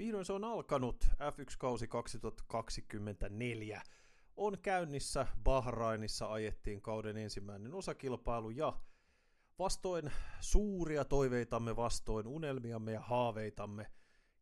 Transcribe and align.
Vihdoin 0.00 0.24
se 0.24 0.32
on 0.32 0.44
alkanut. 0.44 1.04
F1-kausi 1.04 1.88
2024 1.88 3.82
on 4.36 4.58
käynnissä. 4.62 5.26
Bahrainissa 5.44 6.32
ajettiin 6.32 6.82
kauden 6.82 7.16
ensimmäinen 7.16 7.74
osakilpailu 7.74 8.50
ja 8.50 8.80
vastoin 9.58 10.12
suuria 10.40 11.04
toiveitamme, 11.04 11.76
vastoin 11.76 12.26
unelmiamme 12.26 12.92
ja 12.92 13.00
haaveitamme, 13.00 13.86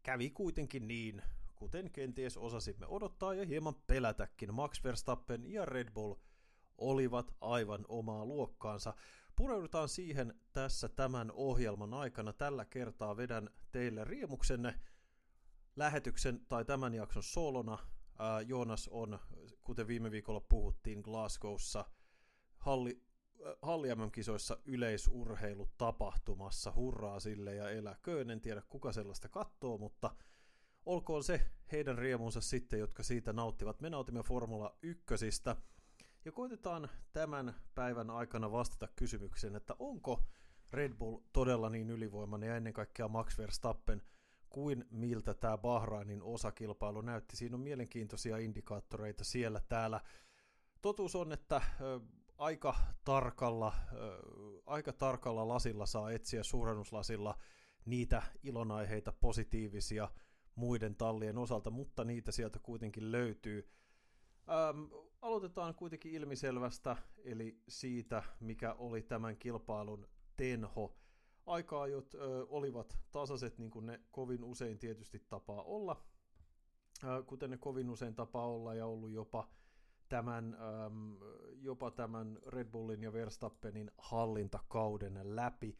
kävi 0.02 0.30
kuitenkin 0.30 0.88
niin, 0.88 1.22
kuten 1.56 1.90
kenties 1.90 2.36
osasimme 2.36 2.86
odottaa 2.86 3.34
ja 3.34 3.46
hieman 3.46 3.74
pelätäkin. 3.86 4.54
Max 4.54 4.84
Verstappen 4.84 5.52
ja 5.52 5.64
Red 5.64 5.90
Bull 5.90 6.14
olivat 6.78 7.34
aivan 7.40 7.84
omaa 7.88 8.26
luokkaansa. 8.26 8.94
Pureudutaan 9.36 9.88
siihen 9.88 10.34
tässä 10.52 10.88
tämän 10.88 11.32
ohjelman 11.32 11.94
aikana. 11.94 12.32
Tällä 12.32 12.64
kertaa 12.64 13.16
vedän 13.16 13.50
teille 13.72 14.04
riemuksenne 14.04 14.80
lähetyksen 15.78 16.40
tai 16.48 16.64
tämän 16.64 16.94
jakson 16.94 17.22
solona. 17.22 17.78
Ää, 18.18 18.40
Joonas 18.40 18.88
on, 18.88 19.18
kuten 19.64 19.86
viime 19.86 20.10
viikolla 20.10 20.40
puhuttiin, 20.40 21.00
Glasgowssa 21.00 21.84
halli, 22.58 23.02
halli 23.62 23.88
kisoissa 24.12 24.58
yleisurheilutapahtumassa. 24.64 26.72
Hurraa 26.76 27.20
sille 27.20 27.54
ja 27.54 27.70
eläköön. 27.70 28.30
En 28.30 28.40
tiedä 28.40 28.62
kuka 28.68 28.92
sellaista 28.92 29.28
katsoo, 29.28 29.78
mutta 29.78 30.14
olkoon 30.86 31.24
se 31.24 31.50
heidän 31.72 31.98
riemunsa 31.98 32.40
sitten, 32.40 32.80
jotka 32.80 33.02
siitä 33.02 33.32
nauttivat. 33.32 33.80
Me 33.80 33.90
nautimme 33.90 34.22
Formula 34.22 34.76
1. 34.82 35.04
Ja 36.24 36.32
koitetaan 36.32 36.88
tämän 37.12 37.54
päivän 37.74 38.10
aikana 38.10 38.52
vastata 38.52 38.88
kysymykseen, 38.96 39.56
että 39.56 39.76
onko 39.78 40.24
Red 40.70 40.94
Bull 40.94 41.20
todella 41.32 41.70
niin 41.70 41.90
ylivoimainen 41.90 42.48
ja 42.48 42.56
ennen 42.56 42.72
kaikkea 42.72 43.08
Max 43.08 43.38
Verstappen– 43.38 44.02
kuin 44.50 44.84
miltä 44.90 45.34
tämä 45.34 45.58
Bahrainin 45.58 46.22
osakilpailu 46.22 47.00
näytti. 47.00 47.36
Siinä 47.36 47.56
on 47.56 47.60
mielenkiintoisia 47.60 48.38
indikaattoreita 48.38 49.24
siellä 49.24 49.60
täällä. 49.68 50.00
Totuus 50.82 51.16
on, 51.16 51.32
että 51.32 51.62
aika 52.38 52.74
tarkalla, 53.04 53.72
aika 54.66 54.92
tarkalla 54.92 55.48
lasilla 55.48 55.86
saa 55.86 56.10
etsiä 56.10 56.42
suurennuslasilla 56.42 57.38
niitä 57.84 58.22
ilonaiheita, 58.42 59.12
positiivisia 59.12 60.08
muiden 60.54 60.96
tallien 60.96 61.38
osalta, 61.38 61.70
mutta 61.70 62.04
niitä 62.04 62.32
sieltä 62.32 62.58
kuitenkin 62.58 63.12
löytyy. 63.12 63.68
Öm, 64.70 64.90
aloitetaan 65.22 65.74
kuitenkin 65.74 66.12
ilmiselvästä, 66.12 66.96
eli 67.24 67.62
siitä, 67.68 68.22
mikä 68.40 68.72
oli 68.72 69.02
tämän 69.02 69.36
kilpailun 69.36 70.08
tenho– 70.36 70.94
aika-ajot 71.48 72.14
ö, 72.14 72.46
olivat 72.48 72.98
tasaiset, 73.12 73.58
niin 73.58 73.70
kuin 73.70 73.86
ne 73.86 74.00
kovin 74.10 74.44
usein 74.44 74.78
tietysti 74.78 75.26
tapaa 75.28 75.62
olla, 75.62 76.02
ö, 77.04 77.22
kuten 77.22 77.50
ne 77.50 77.56
kovin 77.56 77.90
usein 77.90 78.14
tapaa 78.14 78.46
olla 78.46 78.74
ja 78.74 78.86
ollut 78.86 79.10
jopa 79.10 79.48
tämän, 80.08 80.54
ö, 80.54 80.90
jopa 81.54 81.90
tämän 81.90 82.38
Red 82.46 82.70
Bullin 82.70 83.02
ja 83.02 83.12
Verstappenin 83.12 83.90
hallintakauden 83.98 85.36
läpi. 85.36 85.78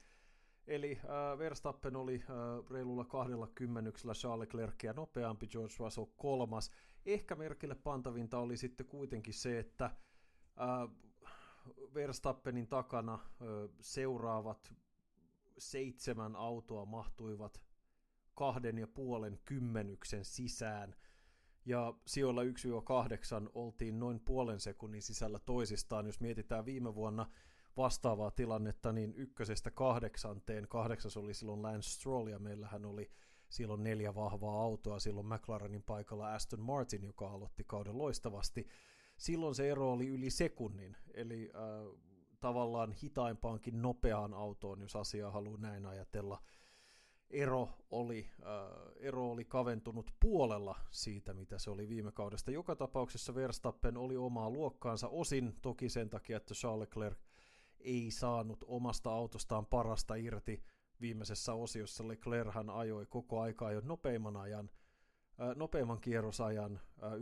Eli 0.69 0.99
äh, 1.05 1.39
Verstappen 1.39 1.97
oli 1.97 2.15
äh, 2.15 2.71
reilulla 2.71 3.05
20 3.05 3.93
Charles 3.93 4.39
Leclercia 4.39 4.93
nopeampi, 4.93 5.47
George 5.47 5.75
Russell 5.79 6.07
kolmas. 6.17 6.71
Ehkä 7.07 7.35
merkille 7.35 7.75
pantavinta 7.75 8.39
oli 8.39 8.57
sitten 8.57 8.87
kuitenkin 8.87 9.35
se, 9.35 9.59
että 9.59 9.85
äh, 9.85 10.91
Verstappenin 11.95 12.69
takana 12.69 13.15
äh, 13.15 13.21
seuraavat 13.81 14.75
seitsemän 15.59 16.37
autoa 16.37 16.85
mahtuivat 16.85 17.61
kahden 18.35 18.79
ja 18.79 18.87
puolen 18.87 19.41
kymmenyksen 19.45 20.25
sisään, 20.25 20.95
ja 21.67 21.95
sijoilla 22.07 22.43
1-8 22.43 22.47
oltiin 23.55 23.99
noin 24.01 24.21
puolen 24.21 24.61
sekunnin 24.61 25.03
sisällä 25.03 25.39
toisistaan. 25.39 26.07
Jos 26.07 26.21
mietitään 26.21 26.65
viime 26.65 26.95
vuonna 26.95 27.31
vastaavaa 27.77 28.31
tilannetta, 28.31 28.93
niin 28.93 29.15
ykkösestä 29.17 29.71
kahdeksanteen, 29.71 30.69
kahdeksas 30.69 31.17
oli 31.17 31.35
silloin 31.35 31.63
Lance 31.63 31.89
Stroll, 31.89 32.27
ja 32.27 32.39
meillähän 32.39 32.85
oli 32.85 33.11
silloin 33.49 33.83
neljä 33.85 34.15
vahvaa 34.15 34.63
autoa, 34.63 34.99
silloin 34.99 35.27
McLarenin 35.27 35.83
paikalla 35.83 36.35
Aston 36.35 36.61
Martin, 36.61 37.05
joka 37.05 37.31
aloitti 37.31 37.65
kauden 37.65 37.99
loistavasti. 37.99 38.69
Silloin 39.17 39.55
se 39.55 39.71
ero 39.71 39.93
oli 39.93 40.09
yli 40.09 40.31
sekunnin, 40.31 40.97
eli 41.15 41.51
äh, 41.55 41.61
tavallaan 42.41 42.93
hitaimpaankin 42.93 43.83
nopeaan 43.83 44.35
autoon, 44.35 44.81
jos 44.81 44.97
asiaa 44.97 45.31
haluaa 45.31 45.61
näin 45.61 45.87
ajatella. 45.87 46.43
Ero 47.31 47.69
oli, 47.91 48.31
äh, 48.41 48.47
ero 48.97 49.31
oli 49.31 49.45
kaventunut 49.45 50.11
puolella 50.21 50.77
siitä, 50.91 51.35
mitä 51.35 51.59
se 51.59 51.71
oli 51.71 51.89
viime 51.89 52.13
kaudesta. 52.13 52.51
Joka 52.51 52.77
tapauksessa 52.77 53.35
Verstappen 53.35 53.97
oli 53.97 54.17
omaa 54.17 54.51
luokkaansa 54.51 55.09
osin, 55.09 55.57
toki 55.63 55.89
sen 55.89 56.11
takia, 56.11 56.37
että 56.37 56.55
Charles 56.55 56.81
Leclerc 56.81 57.19
ei 57.81 58.11
saanut 58.11 58.65
omasta 58.67 59.11
autostaan 59.11 59.67
parasta 59.67 60.15
irti 60.15 60.63
viimeisessä 61.01 61.55
osiossa. 61.55 62.09
Leclerc 62.09 62.55
ajoi 62.73 63.07
koko 63.07 63.41
aikaa 63.41 63.73
jo 63.73 63.81
nopeimman 63.85 64.37
ajan, 64.37 64.71
äh, 65.41 65.57
nopeimman 65.57 66.01
kierrosajan 66.01 66.81
äh, 67.03 67.13
1.29.165 67.13 67.19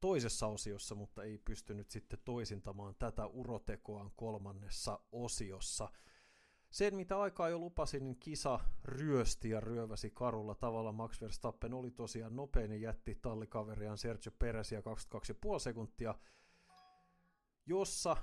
toisessa 0.00 0.46
osiossa, 0.46 0.94
mutta 0.94 1.22
ei 1.22 1.38
pystynyt 1.38 1.90
sitten 1.90 2.18
toisintamaan 2.24 2.94
tätä 2.98 3.26
urotekoaan 3.26 4.10
kolmannessa 4.16 4.98
osiossa. 5.12 5.88
Sen, 6.70 6.94
mitä 6.94 7.20
aikaa 7.20 7.48
jo 7.48 7.58
lupasin, 7.58 8.04
niin 8.04 8.16
kisa 8.20 8.60
ryösti 8.84 9.50
ja 9.50 9.60
ryöväsi 9.60 10.10
karulla 10.10 10.54
tavalla. 10.54 10.92
Max 10.92 11.20
Verstappen 11.20 11.74
oli 11.74 11.90
tosiaan 11.90 12.36
nopein 12.36 12.70
ja 12.70 12.76
jätti 12.76 13.18
tallikaveriaan 13.22 13.98
Sergio 13.98 14.32
Perezia 14.38 14.80
22,5 14.80 15.58
sekuntia, 15.58 16.14
jossa 17.66 18.10
äh, 18.10 18.18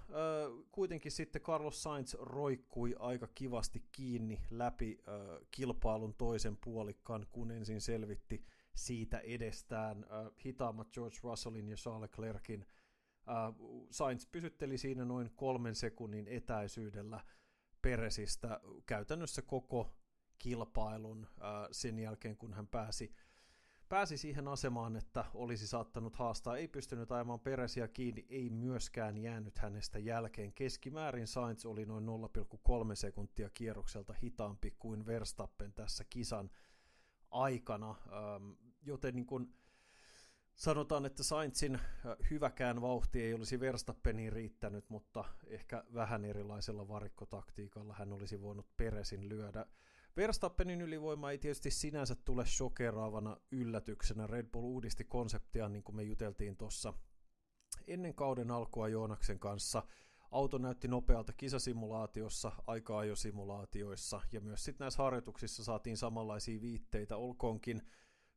kuitenkin 0.72 1.12
sitten 1.12 1.42
Carlos 1.42 1.84
Sainz 1.84 2.14
roikkui 2.14 2.96
aika 3.00 3.28
kivasti 3.36 3.84
kiinni 3.92 4.42
läpi 4.50 4.98
äh, 5.08 5.48
kilpailun 5.52 6.14
toisen 6.14 6.58
puolikkaan, 6.64 7.28
kun 7.32 7.52
ensin 7.52 7.82
selvitti 7.82 8.46
siitä 8.78 9.20
edestään 9.20 10.04
äh, 10.04 10.32
hitaammat 10.46 10.92
George 10.94 11.18
Russellin 11.24 11.70
ja 11.70 11.76
Charles 11.76 12.02
Leclerkin. 12.02 12.66
Äh, 13.30 13.56
Sainz 13.92 14.28
pysytteli 14.32 14.78
siinä 14.78 15.06
noin 15.06 15.32
kolmen 15.36 15.76
sekunnin 15.76 16.28
etäisyydellä 16.28 17.24
Peresistä 17.82 18.60
käytännössä 18.86 19.42
koko 19.42 19.94
kilpailun 20.40 21.28
äh, 21.28 21.48
sen 21.72 22.00
jälkeen, 22.00 22.38
kun 22.38 22.54
hän 22.54 22.68
pääsi 22.68 23.14
pääsi 23.90 24.18
siihen 24.18 24.48
asemaan, 24.48 24.96
että 24.96 25.26
olisi 25.34 25.68
saattanut 25.68 26.16
haastaa, 26.16 26.58
ei 26.58 26.68
pystynyt 26.68 27.12
ajamaan 27.12 27.40
Peresia 27.40 27.88
kiinni, 27.88 28.26
ei 28.30 28.50
myöskään 28.50 29.18
jäänyt 29.18 29.58
hänestä 29.58 30.00
jälkeen. 30.00 30.54
Keskimäärin 30.54 31.28
Sainz 31.28 31.66
oli 31.66 31.86
noin 31.86 32.06
0,3 32.06 32.96
sekuntia 32.96 33.50
kierrokselta 33.50 34.14
hitaampi 34.24 34.72
kuin 34.80 35.06
Verstappen 35.06 35.74
tässä 35.74 36.04
kisan 36.10 36.50
aikana, 37.32 37.90
ähm, 37.90 38.52
joten 38.82 39.16
niin 39.16 39.26
kuin 39.26 39.54
sanotaan, 40.56 41.06
että 41.06 41.24
Sainzin 41.24 41.76
äh, 41.76 41.82
hyväkään 42.32 42.82
vauhti 42.82 43.22
ei 43.22 43.34
olisi 43.34 43.60
Verstappeniin 43.60 44.34
riittänyt, 44.34 44.90
mutta 44.90 45.26
ehkä 45.48 45.84
vähän 45.94 46.26
erilaisella 46.26 46.88
varikkotaktiikalla 46.88 47.94
hän 47.94 48.14
olisi 48.14 48.42
voinut 48.42 48.78
Peresin 48.78 49.30
lyödä. 49.30 49.66
Verstappenin 50.18 50.82
ylivoima 50.82 51.32
ei 51.32 51.38
tietysti 51.38 51.72
sinänsä 51.72 52.16
tule 52.16 52.46
shokeraavana 52.46 53.38
yllätyksenä. 53.52 54.28
Red 54.28 54.46
Bull 54.52 54.66
uudisti 54.66 55.04
konseptia, 55.04 55.70
niin 55.70 55.84
kuin 55.84 55.96
me 55.96 56.04
juteltiin 56.04 56.58
tuossa 56.58 56.94
ennen 57.88 58.14
kauden 58.14 58.52
alkua 58.52 58.88
Joonaksen 58.88 59.40
kanssa– 59.40 59.84
Auto 60.32 60.58
näytti 60.58 60.88
nopealta 60.88 61.34
kisasimulaatiossa, 61.34 62.52
aika-ajosimulaatioissa 62.68 64.22
ja 64.32 64.42
myös 64.42 64.64
sitten 64.64 64.86
näissä 64.86 65.04
harjoituksissa 65.04 65.64
saatiin 65.64 65.98
samanlaisia 65.98 66.62
viitteitä, 66.62 67.18
olkoonkin 67.18 67.82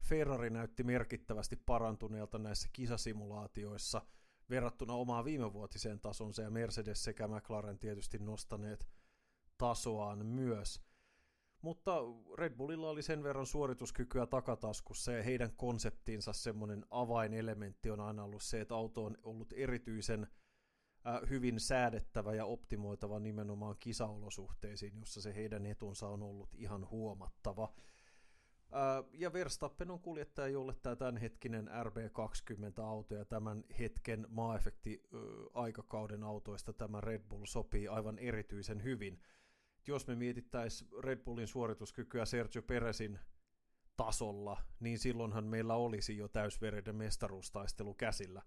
Ferrari 0.02 0.50
näytti 0.50 0.82
merkittävästi 0.82 1.56
parantuneelta 1.56 2.38
näissä 2.38 2.68
kisasimulaatioissa 2.72 4.02
verrattuna 4.50 4.94
omaan 4.94 5.24
viimevuotiseen 5.24 6.00
tasonsa 6.00 6.42
ja 6.42 6.50
Mercedes 6.50 7.04
sekä 7.04 7.28
McLaren 7.28 7.78
tietysti 7.78 8.18
nostaneet 8.18 8.88
tasoaan 9.58 10.26
myös. 10.26 10.80
Mutta 11.62 11.96
Red 12.38 12.54
Bullilla 12.54 12.90
oli 12.90 13.02
sen 13.02 13.22
verran 13.22 13.46
suorituskykyä 13.46 14.26
takataskussa 14.26 15.12
ja 15.12 15.22
heidän 15.22 15.52
konseptinsa 15.56 16.32
semmoinen 16.32 16.86
avainelementti 16.90 17.90
on 17.90 18.00
aina 18.00 18.24
ollut 18.24 18.42
se, 18.42 18.60
että 18.60 18.74
auto 18.74 19.04
on 19.04 19.16
ollut 19.22 19.52
erityisen– 19.56 20.26
hyvin 21.30 21.60
säädettävä 21.60 22.34
ja 22.34 22.44
optimoitava 22.44 23.18
nimenomaan 23.18 23.76
kisaolosuhteisiin, 23.80 24.98
jossa 24.98 25.20
se 25.20 25.34
heidän 25.34 25.66
etunsa 25.66 26.08
on 26.08 26.22
ollut 26.22 26.54
ihan 26.54 26.90
huomattava. 26.90 27.74
Ja 29.12 29.32
Verstappen 29.32 29.90
on 29.90 30.00
kuljettaja, 30.00 30.48
jolle 30.48 30.74
tämä 30.82 30.96
tämänhetkinen 30.96 31.68
RB20-auto 31.68 33.14
ja 33.14 33.24
tämän 33.24 33.64
hetken 33.78 34.26
maaefekti 34.28 35.02
aikakauden 35.54 36.22
autoista 36.24 36.72
tämä 36.72 37.00
Red 37.00 37.22
Bull 37.28 37.44
sopii 37.46 37.88
aivan 37.88 38.18
erityisen 38.18 38.82
hyvin. 38.82 39.20
jos 39.86 40.06
me 40.06 40.14
mietittäisiin 40.14 40.90
Red 41.02 41.18
Bullin 41.18 41.48
suorituskykyä 41.48 42.24
Sergio 42.24 42.62
Perezin 42.62 43.18
tasolla, 43.96 44.62
niin 44.80 44.98
silloinhan 44.98 45.44
meillä 45.44 45.74
olisi 45.74 46.16
jo 46.16 46.28
täysverinen 46.28 46.96
mestaruustaistelu 46.96 47.94
käsillä. 47.94 48.42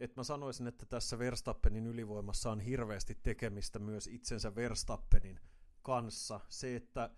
Et 0.00 0.16
mä 0.16 0.22
sanoisin, 0.22 0.66
että 0.66 0.86
tässä 0.86 1.18
Verstappenin 1.18 1.86
ylivoimassa 1.86 2.50
on 2.50 2.60
hirveästi 2.60 3.18
tekemistä 3.22 3.78
myös 3.78 4.06
itsensä 4.06 4.54
Verstappenin 4.54 5.40
kanssa. 5.82 6.40
Se, 6.48 6.76
että 6.76 7.10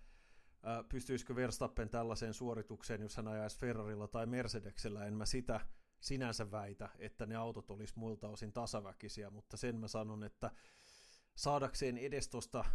pystyisikö 0.89 1.35
Verstappen 1.35 1.89
tällaiseen 1.89 2.33
suoritukseen, 2.33 3.01
jos 3.01 3.17
hän 3.17 3.27
ajaisi 3.27 3.59
Ferrarilla 3.59 4.07
tai 4.07 4.25
Mercedesellä, 4.25 5.05
en 5.05 5.13
mä 5.13 5.25
sitä 5.25 5.59
sinänsä 5.99 6.51
väitä, 6.51 6.89
että 6.99 7.25
ne 7.25 7.35
autot 7.35 7.71
olisi 7.71 7.93
muilta 7.95 8.29
osin 8.29 8.53
tasaväkisiä, 8.53 9.29
mutta 9.29 9.57
sen 9.57 9.75
mä 9.75 9.87
sanon, 9.87 10.23
että 10.23 10.51
saadakseen 11.35 11.97
edes 11.97 12.29
tuosta 12.29 12.65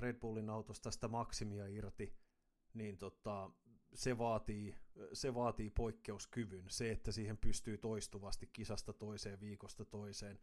Red 0.00 0.16
Bullin 0.16 0.50
autosta 0.50 0.90
sitä 0.90 1.08
maksimia 1.08 1.66
irti, 1.66 2.16
niin 2.74 2.98
tota, 2.98 3.50
se, 3.94 4.18
vaatii, 4.18 4.74
se 5.12 5.34
vaatii 5.34 5.70
poikkeuskyvyn, 5.70 6.64
se, 6.68 6.90
että 6.90 7.12
siihen 7.12 7.38
pystyy 7.38 7.78
toistuvasti 7.78 8.50
kisasta 8.52 8.92
toiseen, 8.92 9.40
viikosta 9.40 9.84
toiseen. 9.84 10.38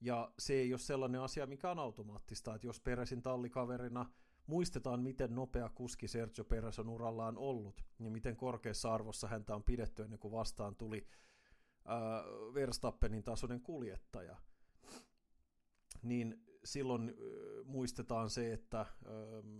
Ja 0.00 0.32
se 0.38 0.54
ei 0.54 0.72
ole 0.72 0.78
sellainen 0.78 1.20
asia, 1.20 1.46
mikä 1.46 1.70
on 1.70 1.78
automaattista, 1.78 2.54
että 2.54 2.66
jos 2.66 2.80
Peresin 2.80 3.22
tallikaverina 3.22 4.10
muistetaan, 4.46 5.00
miten 5.00 5.34
nopea 5.34 5.68
kuski 5.68 6.08
Sergio 6.08 6.44
Perez 6.44 6.78
on 6.78 6.88
urallaan 6.88 7.38
ollut, 7.38 7.84
ja 7.98 8.10
miten 8.10 8.36
korkeassa 8.36 8.94
arvossa 8.94 9.28
häntä 9.28 9.54
on 9.54 9.62
pidetty 9.62 10.02
ennen 10.02 10.18
kuin 10.18 10.32
vastaan 10.32 10.76
tuli 10.76 11.06
äh, 11.88 12.54
Verstappenin 12.54 13.22
tasoinen 13.22 13.60
kuljettaja, 13.60 14.36
niin 16.02 16.47
silloin 16.68 17.08
äh, 17.08 17.14
muistetaan 17.64 18.30
se, 18.30 18.52
että 18.52 18.80
äh, 18.80 18.86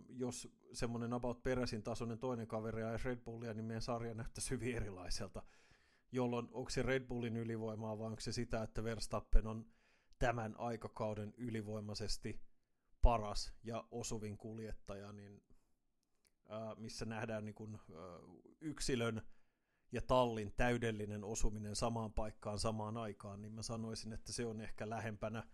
jos 0.08 0.49
semmoinen 0.72 1.12
about 1.12 1.43
peräsin 1.43 1.82
tasoinen 1.82 2.19
toinen 2.19 2.46
kaveri 2.46 2.82
ja 2.82 2.99
Red 3.05 3.19
Bullia, 3.19 3.55
niin 3.55 3.64
meidän 3.64 3.82
sarja 3.82 4.14
näyttäisi 4.14 4.50
hyvin 4.50 4.76
erilaiselta. 4.76 5.43
Jolloin 6.12 6.49
onko 6.52 6.70
se 6.70 6.82
Red 6.82 7.06
Bullin 7.06 7.37
ylivoimaa 7.37 7.99
vai 7.99 8.06
onko 8.06 8.20
se 8.20 8.32
sitä, 8.32 8.62
että 8.62 8.84
Verstappen 8.84 9.46
on 9.46 9.66
tämän 10.19 10.55
aikakauden 10.58 11.34
ylivoimaisesti 11.37 12.40
paras 13.02 13.54
ja 13.64 13.84
osuvin 13.90 14.38
kuljettaja, 14.38 15.12
niin 15.12 15.43
äh, 16.50 16.76
missä 16.76 17.04
nähdään 17.04 17.44
niin 17.44 17.54
kuin, 17.54 17.75
äh, 17.75 17.81
yksilön 18.61 19.22
ja 19.93 20.02
tallin 20.02 20.52
täydellinen 20.56 21.25
osuminen 21.25 21.76
samaan 21.76 22.12
paikkaan 22.12 22.58
samaan 22.58 22.96
aikaan, 22.96 23.43
niin 23.43 23.52
mä 23.52 23.62
sanoisin, 23.62 24.12
että 24.12 24.32
se 24.32 24.46
on 24.46 24.61
ehkä 24.61 24.90
lähempänä, 24.90 25.49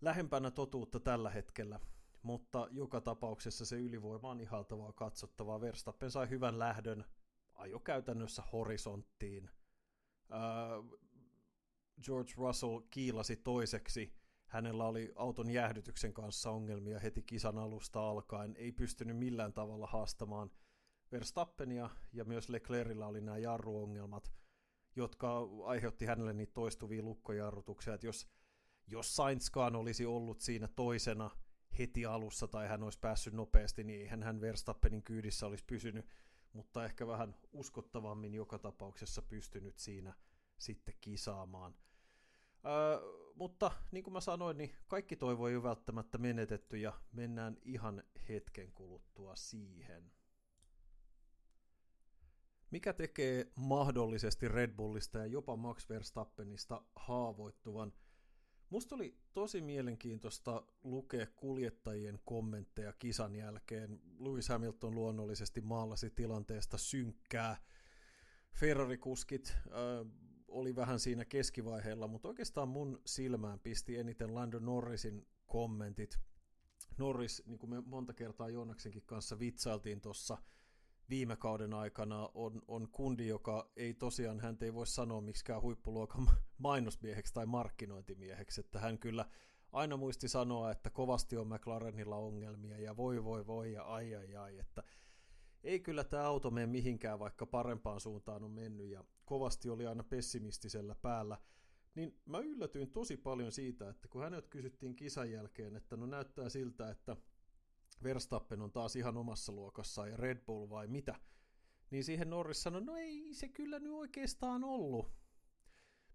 lähempänä 0.00 0.50
totuutta 0.50 1.00
tällä 1.00 1.30
hetkellä. 1.30 1.80
Mutta 2.22 2.68
joka 2.70 3.00
tapauksessa 3.00 3.66
se 3.66 3.76
ylivoima 3.76 4.30
on 4.30 4.40
ihaltavaa 4.40 4.92
katsottavaa. 4.92 5.60
Verstappen 5.60 6.10
sai 6.10 6.28
hyvän 6.28 6.58
lähdön, 6.58 7.04
ajo 7.54 7.80
käytännössä 7.80 8.42
horisonttiin. 8.52 9.50
Äh, 10.32 10.98
George 12.04 12.32
Russell 12.36 12.80
kiilasi 12.90 13.36
toiseksi. 13.36 14.12
Hänellä 14.46 14.84
oli 14.86 15.12
auton 15.16 15.50
jäähdytyksen 15.50 16.12
kanssa 16.12 16.50
ongelmia 16.50 16.98
heti 16.98 17.22
kisan 17.22 17.58
alusta 17.58 18.08
alkaen. 18.08 18.56
Ei 18.56 18.72
pystynyt 18.72 19.16
millään 19.16 19.52
tavalla 19.52 19.86
haastamaan– 19.86 20.50
Verstappenia 21.12 21.90
ja 22.12 22.24
myös 22.24 22.48
Leclercillä 22.48 23.06
oli 23.06 23.20
nämä 23.20 23.38
jarruongelmat, 23.38 24.32
jotka 24.96 25.48
aiheutti 25.64 26.06
hänelle 26.06 26.32
niitä 26.32 26.52
toistuvia 26.52 27.02
lukkojarrutuksia, 27.02 27.94
että 27.94 28.06
jos, 28.06 28.28
jos 28.86 29.16
Sainzkaan 29.16 29.76
olisi 29.76 30.06
ollut 30.06 30.40
siinä 30.40 30.68
toisena 30.68 31.30
heti 31.78 32.06
alussa 32.06 32.48
tai 32.48 32.68
hän 32.68 32.82
olisi 32.82 32.98
päässyt 32.98 33.34
nopeasti, 33.34 33.84
niin 33.84 34.00
eihän 34.00 34.22
hän 34.22 34.40
Verstappenin 34.40 35.02
kyydissä 35.02 35.46
olisi 35.46 35.64
pysynyt, 35.64 36.06
mutta 36.52 36.84
ehkä 36.84 37.06
vähän 37.06 37.36
uskottavammin 37.52 38.34
joka 38.34 38.58
tapauksessa 38.58 39.22
pystynyt 39.22 39.78
siinä 39.78 40.14
sitten 40.58 40.94
kisaamaan. 41.00 41.74
Öö, 42.66 43.00
mutta 43.34 43.70
niin 43.90 44.04
kuin 44.04 44.12
mä 44.12 44.20
sanoin, 44.20 44.58
niin 44.58 44.74
kaikki 44.88 45.16
toivo 45.16 45.48
ei 45.48 45.56
ole 45.56 45.62
välttämättä 45.62 46.18
menetetty 46.18 46.78
ja 46.78 46.92
mennään 47.12 47.56
ihan 47.62 48.02
hetken 48.28 48.72
kuluttua 48.72 49.36
siihen. 49.36 50.12
Mikä 52.70 52.92
tekee 52.92 53.52
mahdollisesti 53.54 54.48
Red 54.48 54.70
Bullista 54.70 55.18
ja 55.18 55.26
jopa 55.26 55.56
Max 55.56 55.88
Verstappenista 55.88 56.82
haavoittuvan? 56.96 57.92
Musta 58.70 58.94
oli 58.94 59.18
tosi 59.32 59.60
mielenkiintoista 59.60 60.62
lukea 60.82 61.26
kuljettajien 61.26 62.18
kommentteja 62.24 62.92
kisan 62.92 63.34
jälkeen. 63.34 64.00
Lewis 64.18 64.48
Hamilton 64.48 64.94
luonnollisesti 64.94 65.60
maalasi 65.60 66.10
tilanteesta 66.10 66.78
synkkää. 66.78 67.56
Ferrari-kuskit 68.52 69.56
äh, 69.56 70.12
oli 70.48 70.76
vähän 70.76 71.00
siinä 71.00 71.24
keskivaiheella, 71.24 72.08
mutta 72.08 72.28
oikeastaan 72.28 72.68
mun 72.68 73.00
silmään 73.06 73.60
pisti 73.60 73.96
eniten 73.96 74.34
Lando 74.34 74.58
Norrisin 74.58 75.26
kommentit. 75.46 76.18
Norris, 76.98 77.42
niin 77.46 77.58
kuin 77.58 77.70
me 77.70 77.80
monta 77.80 78.14
kertaa 78.14 78.48
Joonaksenkin 78.48 79.02
kanssa 79.06 79.38
vitsailtiin 79.38 80.00
tuossa 80.00 80.38
viime 81.10 81.36
kauden 81.36 81.74
aikana 81.74 82.30
on, 82.34 82.62
on 82.68 82.88
kundi, 82.88 83.26
joka 83.26 83.70
ei 83.76 83.94
tosiaan, 83.94 84.40
hän 84.40 84.58
ei 84.60 84.74
voi 84.74 84.86
sanoa 84.86 85.20
miksikään 85.20 85.62
huippuluokan 85.62 86.26
mainosmieheksi 86.58 87.34
tai 87.34 87.46
markkinointimieheksi, 87.46 88.60
että 88.60 88.78
hän 88.78 88.98
kyllä 88.98 89.24
aina 89.72 89.96
muisti 89.96 90.28
sanoa, 90.28 90.70
että 90.70 90.90
kovasti 90.90 91.36
on 91.36 91.48
McLarenilla 91.48 92.16
ongelmia 92.16 92.78
ja 92.78 92.96
voi 92.96 93.24
voi 93.24 93.46
voi 93.46 93.72
ja 93.72 93.82
ai 93.82 94.14
ai 94.14 94.36
ai, 94.36 94.58
että 94.58 94.82
ei 95.62 95.80
kyllä 95.80 96.04
tämä 96.04 96.24
auto 96.24 96.50
mene 96.50 96.66
mihinkään, 96.66 97.18
vaikka 97.18 97.46
parempaan 97.46 98.00
suuntaan 98.00 98.44
on 98.44 98.50
mennyt 98.50 98.86
ja 98.86 99.04
kovasti 99.24 99.70
oli 99.70 99.86
aina 99.86 100.04
pessimistisellä 100.04 100.94
päällä, 100.94 101.38
niin 101.94 102.20
mä 102.26 102.38
yllätyin 102.38 102.90
tosi 102.90 103.16
paljon 103.16 103.52
siitä, 103.52 103.88
että 103.88 104.08
kun 104.08 104.22
hänet 104.22 104.48
kysyttiin 104.48 104.96
kisan 104.96 105.30
jälkeen, 105.30 105.76
että 105.76 105.96
no 105.96 106.06
näyttää 106.06 106.48
siltä, 106.48 106.90
että 106.90 107.16
Verstappen 108.02 108.62
on 108.62 108.72
taas 108.72 108.96
ihan 108.96 109.16
omassa 109.16 109.52
luokassaan 109.52 110.10
ja 110.10 110.16
Red 110.16 110.38
Bull 110.38 110.70
vai 110.70 110.86
mitä, 110.86 111.14
niin 111.90 112.04
siihen 112.04 112.30
Norris 112.30 112.62
sanoi, 112.62 112.84
no 112.84 112.96
ei 112.96 113.34
se 113.34 113.48
kyllä 113.48 113.78
nyt 113.78 113.92
oikeastaan 113.92 114.64
ollut, 114.64 115.12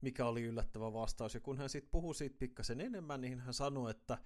mikä 0.01 0.25
oli 0.25 0.43
yllättävä 0.43 0.93
vastaus. 0.93 1.33
Ja 1.33 1.39
kun 1.39 1.57
hän 1.57 1.69
sitten 1.69 1.91
puhui 1.91 2.15
siitä 2.15 2.35
pikkasen 2.39 2.81
enemmän, 2.81 3.21
niin 3.21 3.39
hän 3.39 3.53
sanoi, 3.53 3.91
että 3.91 4.17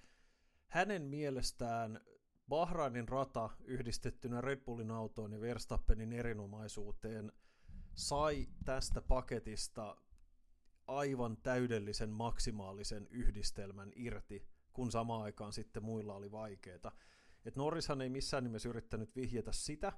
hänen 0.66 1.02
mielestään 1.02 2.00
Bahrainin 2.48 3.08
rata 3.08 3.50
yhdistettynä 3.64 4.40
Red 4.40 4.60
Bullin 4.60 4.90
autoon 4.90 5.32
ja 5.32 5.40
Verstappenin 5.40 6.12
erinomaisuuteen 6.12 7.32
sai 7.94 8.48
tästä 8.64 9.02
paketista 9.02 9.96
aivan 10.86 11.36
täydellisen 11.36 12.10
maksimaalisen 12.10 13.08
yhdistelmän 13.10 13.92
irti, 13.96 14.46
kun 14.72 14.92
samaan 14.92 15.22
aikaan 15.22 15.52
sitten 15.52 15.84
muilla 15.84 16.14
oli 16.14 16.32
vaikeaa. 16.32 16.92
Et 17.46 17.56
Norrishan 17.56 18.00
ei 18.00 18.08
missään 18.08 18.44
nimessä 18.44 18.68
yrittänyt 18.68 19.16
vihjetä 19.16 19.52
sitä, 19.52 19.92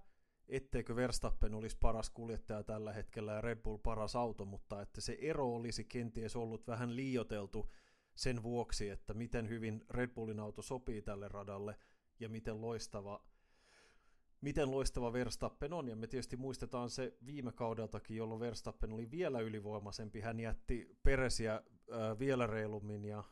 etteikö 0.49 0.97
Verstappen 0.97 1.55
olisi 1.55 1.76
paras 1.81 2.11
kuljettaja 2.11 2.62
tällä 2.62 2.93
hetkellä 2.93 3.33
ja 3.33 3.40
Red 3.40 3.62
Bull 3.62 3.78
paras 3.78 4.17
auto, 4.17 4.45
mutta 4.45 4.83
että 4.83 5.00
se 5.00 5.19
ero 5.21 5.55
olisi 5.55 5.85
kenties 5.85 6.37
ollut 6.37 6.67
vähän 6.67 6.97
liioteltu 6.97 7.71
sen 8.14 8.43
vuoksi, 8.43 8.88
että 8.88 9.14
miten 9.14 9.49
hyvin 9.49 9.85
Red 9.90 10.11
Bullin 10.11 10.40
auto 10.40 10.62
sopii 10.62 11.02
tälle 11.02 11.28
radalle 11.28 11.76
ja 12.21 12.28
miten 12.28 12.61
loistava 12.61 13.25
miten 14.40 14.71
loistava 14.71 15.12
Verstappen 15.12 15.73
on, 15.73 15.88
ja 15.88 15.97
me 15.97 16.07
tietysti 16.07 16.37
muistetaan 16.37 16.90
se 16.90 17.17
viime 17.26 17.52
kaudeltakin, 17.52 18.17
jolloin 18.17 18.40
Verstappen 18.40 18.93
oli 18.93 19.11
vielä 19.11 19.40
ylivoimaisempi. 19.40 20.21
Hän 20.21 20.40
jätti 20.40 20.99
Peresiä 21.02 21.62
vielä 22.18 22.47
reilummin, 22.47 23.04
ja, 23.04 23.25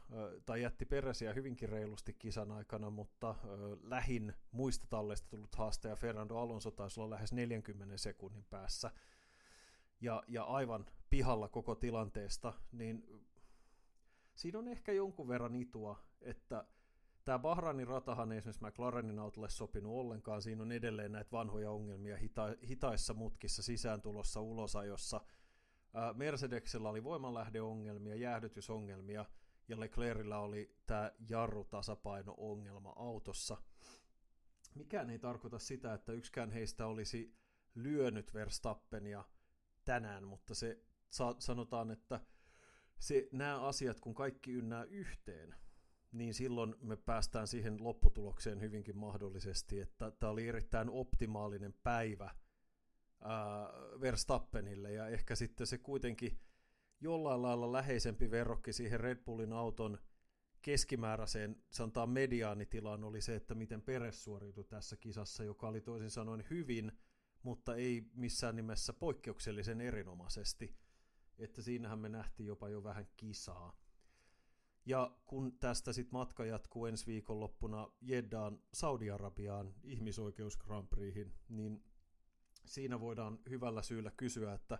tai 0.47 0.63
jätti 0.63 0.87
Peresiä 0.87 1.33
hyvinkin 1.33 1.69
reilusti 1.69 2.13
kisan 2.13 2.53
aikana, 2.53 2.91
mutta 2.91 3.31
äh, 3.31 3.37
lähin 3.83 4.35
muista 4.53 4.87
talleista 4.91 5.29
tullut 5.29 5.55
haastaja 5.55 5.97
Fernando 5.97 6.37
Alonso 6.37 6.71
taisi 6.71 7.01
olla 7.01 7.11
lähes 7.11 7.33
40 7.33 7.97
sekunnin 7.97 8.45
päässä, 8.51 8.91
ja, 10.01 10.23
ja 10.29 10.45
aivan 10.45 10.87
pihalla 11.11 11.49
koko 11.49 11.75
tilanteesta, 11.75 12.53
niin 12.73 13.25
siinä 14.35 14.59
on 14.59 14.69
ehkä 14.69 14.93
jonkun 14.93 15.29
verran 15.29 15.55
itua, 15.55 16.03
että 16.21 16.65
Tämä 17.27 17.39
Bahrainin 17.39 17.89
ratahan 17.89 18.33
ei 18.33 18.39
esimerkiksi 18.39 18.65
McLarenin 18.65 19.19
autolle 19.19 19.49
sopinut 19.49 19.93
ollenkaan. 19.93 20.43
Siinä 20.43 20.63
on 20.63 20.73
edelleen 20.73 21.13
näitä 21.13 21.31
vanhoja 21.33 21.71
ongelmia 21.71 22.17
hita- 22.17 22.67
hitaissa 22.69 23.15
mutkissa 23.15 23.63
sisääntulossa 23.63 24.41
ulosajossa. 24.41 25.21
Mercedesellä 26.15 26.89
oli 26.89 27.05
voimanlähdeongelmia, 27.05 28.15
jäähdytysongelmia 28.15 29.25
ja 29.69 29.81
Leclercillä 29.81 30.39
oli 30.39 30.77
tämä 30.87 31.13
jarrutasapaino-ongelma 31.29 32.93
autossa. 32.97 33.57
Mikään 34.75 35.11
ei 35.11 35.19
tarkoita 35.19 35.59
sitä, 35.59 35.95
että 35.95 36.13
yksikään 36.13 36.51
heistä 36.51 36.87
olisi 36.87 37.37
lyönyt 37.75 38.35
Verstappenia 38.35 39.25
tänään, 39.85 40.25
mutta 40.25 40.55
se 40.55 40.85
sanotaan, 41.39 41.91
että 41.91 42.21
se, 42.99 43.29
nämä 43.33 43.61
asiat, 43.61 44.01
kun 44.01 44.15
kaikki 44.15 44.53
ynnää 44.53 44.85
yhteen, 44.85 45.55
niin 46.13 46.35
silloin 46.35 46.75
me 46.83 46.97
päästään 46.97 47.47
siihen 47.47 47.85
lopputulokseen 47.85 48.61
hyvinkin 48.61 48.97
mahdollisesti, 48.97 49.81
että 49.81 50.11
tämä 50.11 50.31
oli 50.31 50.49
erittäin 50.49 50.91
optimaalinen 50.91 51.75
päivä 51.83 52.35
ää, 53.21 53.69
Verstappenille, 54.01 54.93
ja 54.93 55.09
ehkä 55.09 55.35
sitten 55.35 55.67
se 55.67 55.79
kuitenkin 55.79 56.41
jollain 57.01 57.43
lailla 57.43 57.73
läheisempi 57.73 58.31
verrokki 58.31 58.73
siihen 58.73 59.01
Red 59.01 59.25
Bullin 59.25 59.53
auton 59.53 59.99
keskimääräiseen, 60.63 61.63
sanotaan 61.71 62.11
mediaanitilaan, 62.11 63.05
oli 63.05 63.21
se, 63.21 63.37
että 63.37 63.55
miten 63.55 63.83
Peres 63.83 64.25
suoriutui 64.25 64.65
tässä 64.65 64.97
kisassa, 64.97 65.45
joka 65.45 65.69
oli 65.69 65.81
toisin 65.81 66.11
sanoen 66.11 66.45
hyvin, 66.51 66.93
mutta 67.43 67.75
ei 67.75 68.11
missään 68.15 68.57
nimessä 68.57 68.93
poikkeuksellisen 68.93 69.81
erinomaisesti. 69.81 70.77
Että 71.39 71.63
siinähän 71.63 71.99
me 71.99 72.09
nähtiin 72.09 72.47
jopa 72.47 72.69
jo 72.69 72.83
vähän 72.83 73.07
kisaa. 73.17 73.77
Ja 74.87 75.17
kun 75.25 75.59
tästä 75.59 75.93
sitten 75.93 76.19
matka 76.19 76.45
jatkuu 76.45 76.87
ensi 76.87 77.07
viikonloppuna 77.07 77.89
Jeddaan 78.01 78.63
Saudi-Arabiaan 78.73 79.75
ihmisoikeus 79.85 80.57
Grand 80.57 80.89
Prixin, 80.89 81.35
niin 81.49 81.85
siinä 82.67 83.01
voidaan 83.01 83.39
hyvällä 83.51 83.83
syyllä 83.83 84.11
kysyä, 84.17 84.53
että 84.53 84.79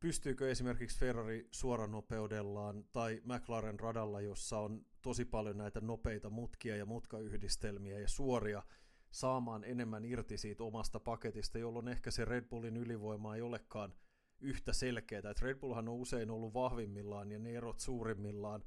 pystyykö 0.00 0.50
esimerkiksi 0.50 0.98
Ferrari 0.98 1.48
suoranopeudellaan 1.50 2.84
tai 2.92 3.20
McLaren 3.24 3.80
radalla, 3.80 4.20
jossa 4.20 4.58
on 4.58 4.86
tosi 5.02 5.24
paljon 5.24 5.56
näitä 5.58 5.80
nopeita 5.80 6.30
mutkia 6.30 6.76
ja 6.76 6.86
mutkayhdistelmiä 6.86 7.98
ja 7.98 8.08
suoria, 8.08 8.62
saamaan 9.10 9.64
enemmän 9.64 10.04
irti 10.04 10.38
siitä 10.38 10.64
omasta 10.64 11.00
paketista, 11.00 11.58
jolloin 11.58 11.88
ehkä 11.88 12.10
se 12.10 12.24
Red 12.24 12.44
Bullin 12.44 12.76
ylivoima 12.76 13.36
ei 13.36 13.42
olekaan 13.42 13.94
yhtä 14.40 14.72
selkeää. 14.72 15.18
että 15.30 15.46
Red 15.46 15.58
Bullhan 15.58 15.88
on 15.88 15.94
usein 15.94 16.30
ollut 16.30 16.54
vahvimmillaan 16.54 17.32
ja 17.32 17.38
ne 17.38 17.50
erot 17.50 17.78
suurimmillaan 17.78 18.64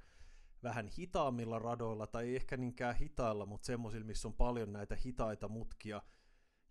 vähän 0.64 0.88
hitaammilla 0.88 1.60
radoilla, 1.60 2.08
tai 2.08 2.28
ei 2.28 2.36
ehkä 2.36 2.58
niinkään 2.58 2.96
hitailla, 2.96 3.46
mutta 3.46 3.66
semmoisilla, 3.66 4.06
missä 4.06 4.28
on 4.28 4.34
paljon 4.34 4.74
näitä 4.74 4.96
hitaita 4.96 5.48
mutkia, 5.48 6.02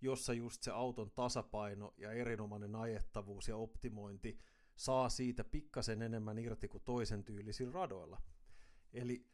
jossa 0.02 0.32
just 0.32 0.62
se 0.62 0.70
auton 0.70 1.10
tasapaino 1.10 1.94
ja 1.96 2.12
erinomainen 2.12 2.76
ajettavuus 2.76 3.48
ja 3.48 3.56
optimointi 3.56 4.38
saa 4.76 5.08
siitä 5.08 5.44
pikkasen 5.44 6.02
enemmän 6.02 6.38
irti 6.38 6.68
kuin 6.68 6.82
toisen 6.84 7.24
tyylisillä 7.24 7.72
radoilla. 7.72 8.22
Eli 8.92 9.26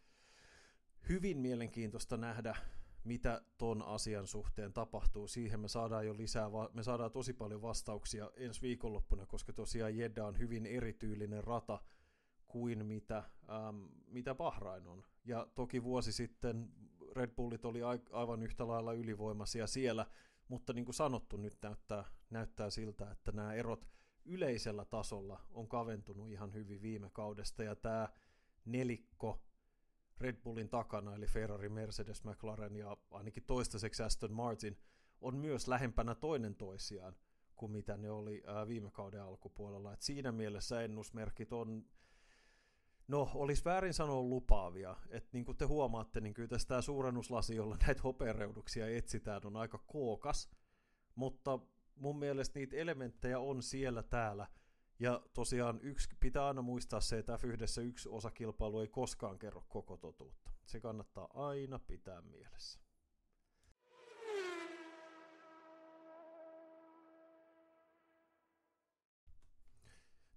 hyvin 1.08 1.38
mielenkiintoista 1.38 2.16
nähdä, 2.16 2.56
mitä 3.04 3.42
ton 3.58 3.82
asian 3.82 4.26
suhteen 4.26 4.72
tapahtuu. 4.72 5.28
Siihen 5.28 5.60
me 5.60 5.68
saadaan 5.68 6.06
jo 6.06 6.16
lisää, 6.16 6.48
me 6.72 6.82
saadaan 6.82 7.12
tosi 7.12 7.32
paljon 7.32 7.62
vastauksia 7.62 8.30
ensi 8.36 8.62
viikonloppuna, 8.62 9.26
koska 9.26 9.52
tosiaan 9.52 9.96
Jedda 9.96 10.26
on 10.26 10.38
hyvin 10.38 10.66
erityylinen 10.66 11.44
rata 11.44 11.80
kuin 12.46 12.86
mitä, 12.86 13.18
ähm, 13.50 13.82
mitä 14.06 14.34
Bahrain 14.34 14.86
on. 14.86 15.04
Ja 15.24 15.46
toki 15.54 15.82
vuosi 15.82 16.12
sitten 16.12 16.72
Red 17.16 17.30
Bullit 17.30 17.64
oli 17.64 17.80
aivan 18.12 18.42
yhtä 18.42 18.68
lailla 18.68 18.92
ylivoimaisia 18.92 19.66
siellä, 19.66 20.06
mutta 20.48 20.72
niin 20.72 20.84
kuin 20.84 20.94
sanottu, 20.94 21.36
nyt 21.36 21.58
näyttää, 21.62 22.04
näyttää 22.30 22.70
siltä, 22.70 23.10
että 23.10 23.32
nämä 23.32 23.54
erot 23.54 23.88
yleisellä 24.24 24.84
tasolla 24.84 25.40
on 25.50 25.68
kaventunut 25.68 26.28
ihan 26.28 26.54
hyvin 26.54 26.82
viime 26.82 27.10
kaudesta, 27.10 27.62
ja 27.62 27.76
tämä 27.76 28.08
nelikko 28.64 29.42
Red 30.18 30.36
Bullin 30.36 30.68
takana, 30.68 31.14
eli 31.14 31.26
Ferrari, 31.26 31.68
Mercedes, 31.68 32.24
McLaren 32.24 32.76
ja 32.76 32.96
ainakin 33.10 33.42
toistaiseksi 33.42 34.02
Aston 34.02 34.32
Martin, 34.32 34.78
on 35.20 35.36
myös 35.36 35.68
lähempänä 35.68 36.14
toinen 36.14 36.54
toisiaan 36.54 37.16
kuin 37.56 37.72
mitä 37.72 37.96
ne 37.96 38.10
oli 38.10 38.42
viime 38.68 38.90
kauden 38.90 39.22
alkupuolella. 39.22 39.92
Et 39.92 40.02
siinä 40.02 40.32
mielessä 40.32 40.82
ennusmerkit 40.82 41.52
on, 41.52 41.84
no 43.08 43.30
olisi 43.34 43.64
väärin 43.64 43.94
sanoa 43.94 44.22
lupaavia. 44.22 44.96
että 45.10 45.28
niin 45.32 45.44
kuin 45.44 45.58
te 45.58 45.64
huomaatte, 45.64 46.20
niin 46.20 46.34
kyllä 46.34 46.48
tässä 46.48 46.68
tämä 46.68 46.82
suurennuslasi, 46.82 47.56
jolla 47.56 47.76
näitä 47.86 48.02
hopeareuduksia 48.02 48.96
etsitään, 48.96 49.40
on 49.44 49.56
aika 49.56 49.78
kookas, 49.78 50.50
mutta 51.14 51.58
mun 51.94 52.18
mielestä 52.18 52.58
niitä 52.58 52.76
elementtejä 52.76 53.38
on 53.38 53.62
siellä 53.62 54.02
täällä. 54.02 54.46
Ja 55.00 55.22
tosiaan 55.34 55.80
yksi, 55.82 56.08
pitää 56.20 56.46
aina 56.46 56.62
muistaa 56.62 57.00
se, 57.00 57.18
että 57.18 57.36
F1 57.36 57.82
yksi 57.82 58.08
osakilpailu 58.08 58.80
ei 58.80 58.88
koskaan 58.88 59.38
kerro 59.38 59.64
koko 59.68 59.96
totuutta. 59.96 60.50
Se 60.66 60.80
kannattaa 60.80 61.28
aina 61.34 61.78
pitää 61.78 62.22
mielessä. 62.22 62.80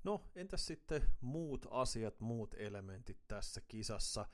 No, 0.04 0.24
entäs 0.36 0.66
sitten 0.66 1.04
muut 1.22 1.68
asiat, 1.70 2.20
muut 2.20 2.56
elementit 2.58 3.18
tässä 3.28 3.62
kisassa? 3.68 4.26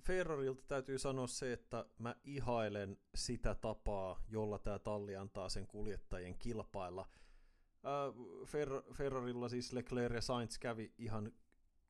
Ferrarilta 0.00 0.62
täytyy 0.68 0.98
sanoa 0.98 1.26
se, 1.26 1.52
että 1.52 1.86
mä 1.98 2.16
ihailen 2.24 2.98
sitä 3.14 3.54
tapaa, 3.54 4.22
jolla 4.28 4.58
tämä 4.58 4.78
talli 4.78 5.16
antaa 5.16 5.48
sen 5.48 5.66
kuljettajien 5.66 6.38
kilpailla. 6.38 7.08
Fer- 8.44 8.94
Ferrarilla 8.94 9.48
siis 9.48 9.72
Leclerc 9.72 10.14
ja 10.14 10.20
Sainz 10.20 10.58
kävi 10.58 10.94
ihan 10.98 11.32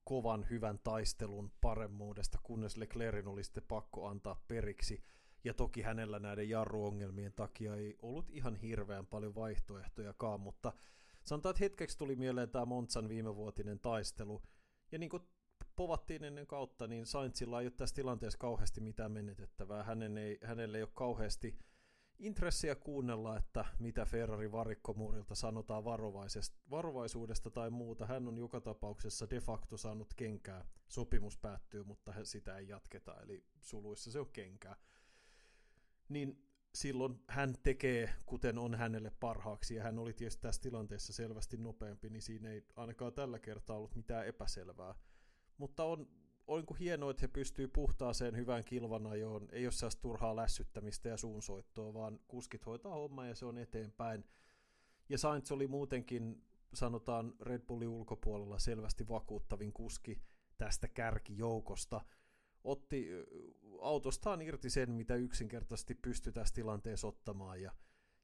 kovan 0.05 0.47
hyvän 0.51 0.79
taistelun 0.79 1.53
paremmuudesta, 1.61 2.39
kunnes 2.43 2.77
Leclercin 2.77 3.29
oli 3.29 3.45
sitten 3.45 3.65
pakko 3.69 4.07
antaa 4.07 4.45
periksi. 4.49 5.05
Ja 5.45 5.55
toki 5.55 5.83
hänellä 5.83 6.19
näiden 6.19 6.49
jarruongelmien 6.49 7.33
takia 7.33 7.77
ei 7.77 7.97
ollut 8.03 8.31
ihan 8.31 8.57
hirveän 8.57 9.07
paljon 9.07 9.35
vaihtoehtojakaan, 9.35 10.41
mutta 10.41 10.73
sanotaan, 11.25 11.51
että 11.51 11.65
hetkeksi 11.65 11.99
tuli 11.99 12.17
mieleen 12.17 12.51
tämä 12.51 12.65
Monzan 12.65 13.09
viimevuotinen 13.09 13.81
taistelu. 13.81 14.43
Ja 14.93 14.99
niin 14.99 15.11
kuin 15.11 15.23
povattiin 15.77 16.25
ennen 16.25 16.47
kautta, 16.47 16.87
niin 16.87 17.07
Sainzilla 17.07 17.61
ei 17.61 17.67
ole 17.67 17.73
tässä 17.77 17.95
tilanteessa 17.95 18.39
kauheasti 18.39 18.81
mitään 18.81 19.13
menetettävää. 19.13 19.83
Hänen 19.83 20.19
ei, 20.19 20.39
hänelle 20.43 20.79
ei 20.79 20.83
ole 20.83 20.91
kauheasti 20.95 21.59
intressiä 22.19 22.75
kuunnella, 22.75 23.37
että 23.37 23.65
mitä 23.79 24.05
Ferrari 24.05 24.53
varikkomuurilta 24.53 25.35
sanotaan 25.35 25.85
varovaisuudesta 26.71 27.51
tai 27.51 27.71
muuta. 27.71 28.07
Hän 28.07 28.29
on 28.29 28.39
joka 28.39 28.61
tapauksessa 28.61 29.31
de 29.31 29.41
facto 29.41 29.77
saanut 29.77 30.15
kenkää. 30.15 30.65
Sopimus 30.89 31.39
päättyy, 31.39 31.85
mutta 31.85 32.15
sitä 32.25 32.59
ei 32.59 32.69
jatketa, 32.69 33.21
eli 33.21 33.45
suluissa 33.61 34.11
se 34.11 34.21
on 34.21 34.31
kenkää. 34.33 34.77
Niin 36.09 36.52
silloin 36.75 37.21
hän 37.29 37.55
tekee, 37.63 38.15
kuten 38.27 38.59
on 38.59 38.75
hänelle 38.75 39.13
parhaaksi, 39.21 39.75
ja 39.75 39.83
hän 39.83 39.99
oli 39.99 40.13
tietysti 40.13 40.43
tässä 40.43 40.63
tilanteessa 40.63 41.13
selvästi 41.13 41.57
nopeampi, 41.57 42.11
niin 42.11 42.23
siinä 42.23 42.51
ei 42.51 42.63
ainakaan 42.77 43.13
tällä 43.13 43.39
kertaa 43.39 43.77
ollut 43.77 43.95
mitään 43.95 44.27
epäselvää 44.27 44.95
mutta 45.63 45.85
on, 45.85 46.09
on 46.47 46.65
hienoa, 46.81 47.11
että 47.11 47.21
he 47.21 47.29
pystyy 47.29 47.69
puhtaaseen 47.69 48.37
hyvään 48.37 48.65
kilvanajoon, 48.65 49.49
ei 49.53 49.67
ole 49.67 49.73
sellaista 49.73 50.03
turhaa 50.03 50.37
lässyttämistä 50.37 51.09
ja 51.09 51.17
suunsoittoa, 51.17 51.95
vaan 51.95 52.21
kuskit 52.29 52.67
hoitaa 52.67 52.95
hommaa 52.95 53.27
ja 53.27 53.35
se 53.35 53.45
on 53.45 53.59
eteenpäin. 53.59 54.25
Ja 55.09 55.19
Sainz 55.19 55.53
oli 55.53 55.67
muutenkin, 55.67 56.45
sanotaan 56.75 57.35
Red 57.41 57.61
Bullin 57.61 57.89
ulkopuolella 57.89 58.59
selvästi 58.59 59.09
vakuuttavin 59.09 59.73
kuski 59.73 60.23
tästä 60.59 60.89
kärkijoukosta. 60.89 62.01
Otti 62.65 63.09
autostaan 63.81 64.43
irti 64.43 64.71
sen, 64.71 64.91
mitä 64.91 65.15
yksinkertaisesti 65.15 65.95
pystyi 65.95 66.33
tässä 66.33 66.55
tilanteessa 66.55 67.09
ottamaan 67.09 67.63
ja 67.63 67.73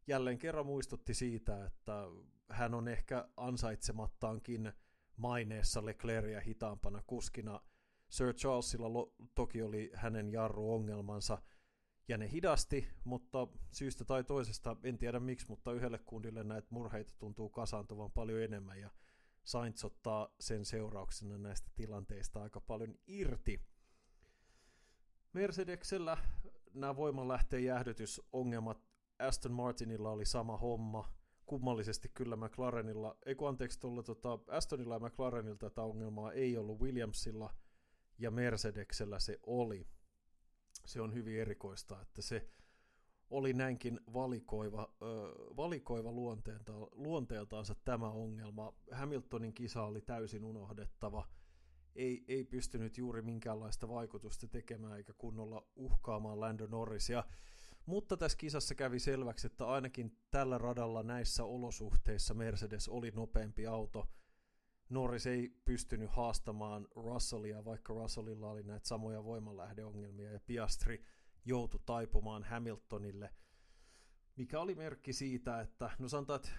jälleen 0.07 0.39
kerran 0.39 0.67
muistutti 0.67 1.15
siitä, 1.15 1.65
että 1.65 2.05
hän 2.49 2.75
on 2.75 2.89
ehkä 2.89 3.29
ansaitsemattaankin– 3.37 4.73
maineessa 5.19 5.85
Leclercia 5.85 6.41
hitaampana 6.41 7.03
kuskina. 7.07 7.61
Sir 8.09 8.35
Charlesilla 8.35 9.13
toki 9.35 9.63
oli 9.63 9.91
hänen 9.95 10.33
jarruongelmansa, 10.33 11.43
ja 12.09 12.19
ne 12.19 12.31
hidasti, 12.31 12.89
mutta 13.05 13.49
syystä 13.71 14.05
tai 14.05 14.25
toisesta, 14.25 14.77
en 14.83 14.99
tiedä 14.99 15.21
miksi, 15.21 15.47
mutta 15.49 15.73
yhdelle 15.73 15.99
kundille 15.99 16.45
näitä 16.45 16.69
murheita 16.71 17.15
tuntuu 17.19 17.49
kasaantuvan 17.49 18.11
paljon 18.11 18.43
enemmän, 18.43 18.81
ja 18.81 18.91
Sainz 19.45 19.85
ottaa 19.85 20.35
sen 20.41 20.65
seurauksena 20.65 21.39
näistä 21.39 21.71
tilanteista 21.75 22.43
aika 22.43 22.61
paljon 22.61 22.95
irti. 23.07 23.61
Mercedeksellä 25.33 26.17
nämä 26.75 26.97
voimanlähteen 26.97 27.65
jäähdytysongelmat 27.65 28.89
Aston 29.19 29.53
Martinilla 29.53 30.11
oli 30.11 30.25
sama 30.25 30.57
homma, 30.57 31.13
kummallisesti 31.47 32.09
kyllä 32.09 32.37
McLarenilla, 32.37 33.17
ei 33.27 33.35
kun 33.35 33.49
anteeksi 33.49 33.81
tuolla 33.81 34.03
tota, 34.03 34.39
Astonilla 34.49 34.95
ja 34.95 35.01
McLarenilta 35.01 35.71
tätä 35.71 35.83
ongelmaa 35.83 36.33
ei 36.33 36.57
ollut 36.57 36.81
Williamsilla 36.81 37.55
ja 38.19 38.31
Mercedeksellä 38.31 39.19
se 39.19 39.41
oli. 39.47 39.87
Se 40.87 41.01
on 41.01 41.15
hyvin 41.15 41.41
erikoista, 41.41 42.01
että 42.01 42.23
se 42.23 42.49
oli 43.31 43.53
näinkin 43.53 44.01
valikoiva, 44.13 44.95
ö, 45.03 45.07
valikoiva 45.57 46.13
luonteelta, 46.13 46.73
luonteeltaansa 46.93 47.75
tämä 47.85 48.11
ongelma. 48.11 48.73
Hamiltonin 48.93 49.55
kisa 49.55 49.83
oli 49.83 50.01
täysin 50.01 50.45
unohdettava. 50.45 51.29
Ei, 51.99 52.25
ei 52.29 52.45
pystynyt 52.45 52.99
juuri 52.99 53.23
minkäänlaista 53.23 53.89
vaikutusta 53.89 54.49
tekemään 54.49 54.97
eikä 54.97 55.13
kunnolla 55.13 55.67
uhkaamaan 55.77 56.41
Lando 56.41 56.67
Norrisia. 56.67 57.25
Mutta 57.87 58.17
tässä 58.17 58.39
kisassa 58.39 58.75
kävi 58.75 58.99
selväksi, 58.99 59.47
että 59.47 59.67
ainakin 59.67 60.19
tällä 60.31 60.59
radalla 60.59 61.03
näissä 61.03 61.45
olosuhteissa 61.45 62.35
Mercedes 62.35 62.89
oli 62.89 63.11
nopeampi 63.11 63.67
auto. 63.67 64.09
Norris 64.89 65.27
ei 65.27 65.49
pystynyt 65.65 66.11
haastamaan 66.11 66.89
Russellia, 66.97 67.65
vaikka 67.65 67.95
Russellilla 67.95 68.51
oli 68.51 68.63
näitä 68.63 68.89
samoja 68.89 69.25
voimanlähdeongelmia, 69.25 70.33
ja 70.33 70.41
Piastri 70.41 71.05
joutui 71.45 71.81
taipumaan 71.87 72.45
Hamiltonille, 72.45 73.35
mikä 74.37 74.61
oli 74.61 74.75
merkki 74.75 75.13
siitä, 75.13 75.61
että 75.61 75.91
no 75.99 76.09
sanotaan, 76.09 76.37
että 76.37 76.51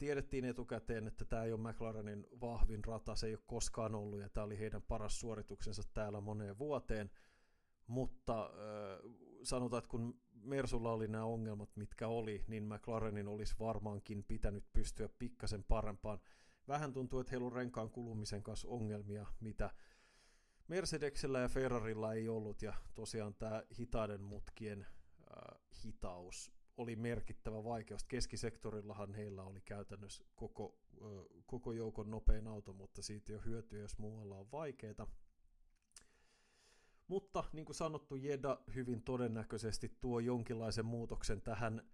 tiedettiin 0.00 0.44
etukäteen, 0.44 1.06
että 1.06 1.24
tämä 1.24 1.44
ei 1.44 1.52
ole 1.52 1.70
McLarenin 1.70 2.26
vahvin 2.40 2.84
rata, 2.84 3.14
se 3.14 3.26
ei 3.26 3.34
ole 3.34 3.42
koskaan 3.46 3.94
ollut, 3.94 4.20
ja 4.20 4.28
tämä 4.28 4.44
oli 4.44 4.58
heidän 4.58 4.82
paras 4.82 5.20
suorituksensa 5.20 5.82
täällä 5.94 6.20
moneen 6.20 6.58
vuoteen, 6.58 7.10
mutta 7.86 8.42
äh, 8.44 9.10
sanotaan, 9.42 9.78
että 9.78 9.90
kun 9.90 10.20
Mersulla 10.42 10.92
oli 10.92 11.08
nämä 11.08 11.24
ongelmat, 11.24 11.76
mitkä 11.76 12.08
oli, 12.08 12.44
niin 12.48 12.64
McLarenin 12.64 13.28
olisi 13.28 13.54
varmaankin 13.60 14.24
pitänyt 14.24 14.64
pystyä 14.72 15.08
pikkasen 15.08 15.64
parempaan. 15.64 16.18
Vähän 16.68 16.92
tuntuu, 16.92 17.20
että 17.20 17.30
heillä 17.30 17.46
on 17.46 17.52
renkaan 17.52 17.90
kulumisen 17.90 18.42
kanssa 18.42 18.68
ongelmia, 18.68 19.26
mitä 19.40 19.70
Mercedesellä 20.68 21.38
ja 21.38 21.48
Ferrarilla 21.48 22.12
ei 22.12 22.28
ollut, 22.28 22.62
ja 22.62 22.74
tosiaan 22.94 23.34
tämä 23.34 23.62
hitaiden 23.78 24.22
mutkien 24.22 24.80
äh, 24.82 25.60
hitaus 25.84 26.59
oli 26.80 26.96
merkittävä 26.96 27.64
vaikeus. 27.64 28.04
Keskisektorillahan 28.04 29.14
heillä 29.14 29.42
oli 29.42 29.60
käytännössä 29.60 30.24
koko, 30.34 30.78
koko 31.46 31.72
joukon 31.72 32.10
nopein 32.10 32.46
auto, 32.46 32.72
mutta 32.72 33.02
siitä 33.02 33.32
ei 33.32 33.36
ole 33.36 33.44
hyötyä, 33.44 33.80
jos 33.80 33.98
muualla 33.98 34.36
on 34.36 34.50
vaikeita. 34.52 35.06
Mutta 37.06 37.44
niin 37.52 37.64
kuin 37.64 37.76
sanottu, 37.76 38.16
Jeda 38.16 38.60
hyvin 38.74 39.02
todennäköisesti 39.02 39.96
tuo 40.00 40.20
jonkinlaisen 40.20 40.86
muutoksen 40.86 41.42
tähän 41.42 41.90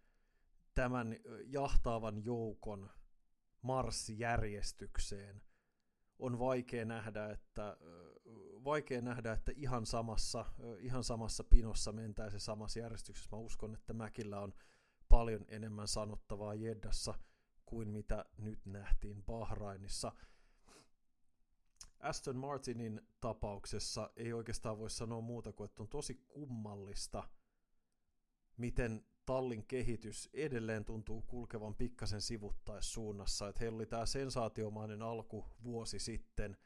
tämän 0.74 1.16
jahtaavan 1.44 2.24
joukon 2.24 2.90
marssijärjestykseen. 3.62 5.42
On 6.18 6.38
vaikea 6.38 6.84
nähdä, 6.84 7.30
että, 7.30 7.76
vaikea 8.64 9.00
nähdä, 9.00 9.32
että 9.32 9.52
ihan, 9.56 9.86
samassa, 9.86 10.44
ihan 10.78 11.04
samassa 11.04 11.44
pinossa 11.44 11.92
mentäisi 11.92 12.40
samassa 12.40 12.78
järjestyksessä. 12.78 13.36
Mä 13.36 13.38
uskon, 13.38 13.74
että 13.74 13.92
Mäkillä 13.92 14.40
on 14.40 14.54
paljon 15.08 15.44
enemmän 15.48 15.88
sanottavaa 15.88 16.54
Jeddassa 16.54 17.14
kuin 17.66 17.88
mitä 17.88 18.24
nyt 18.38 18.66
nähtiin 18.66 19.22
Bahrainissa– 19.22 20.12
Aston 22.00 22.36
Martinin 22.36 23.00
tapauksessa 23.20 24.10
ei 24.16 24.32
oikeastaan 24.32 24.78
voi 24.78 24.90
sanoa 24.90 25.20
muuta 25.20 25.52
kuin, 25.52 25.64
että 25.64 25.82
on 25.82 25.88
tosi 25.88 26.14
kummallista, 26.14 27.28
miten 28.56 29.04
tallin 29.26 29.66
kehitys 29.66 30.28
edelleen 30.32 30.84
tuntuu 30.84 31.22
kulkevan 31.22 31.74
pikkasen 31.74 32.20
sivuttaissuunnassa. 32.20 33.48
Että 33.48 33.60
heillä 33.60 33.76
oli 33.76 33.86
tämä 33.86 34.06
sensaatiomainen 34.06 35.02
alku 35.02 35.46
vuosi 35.64 35.98
sitten. 35.98 36.56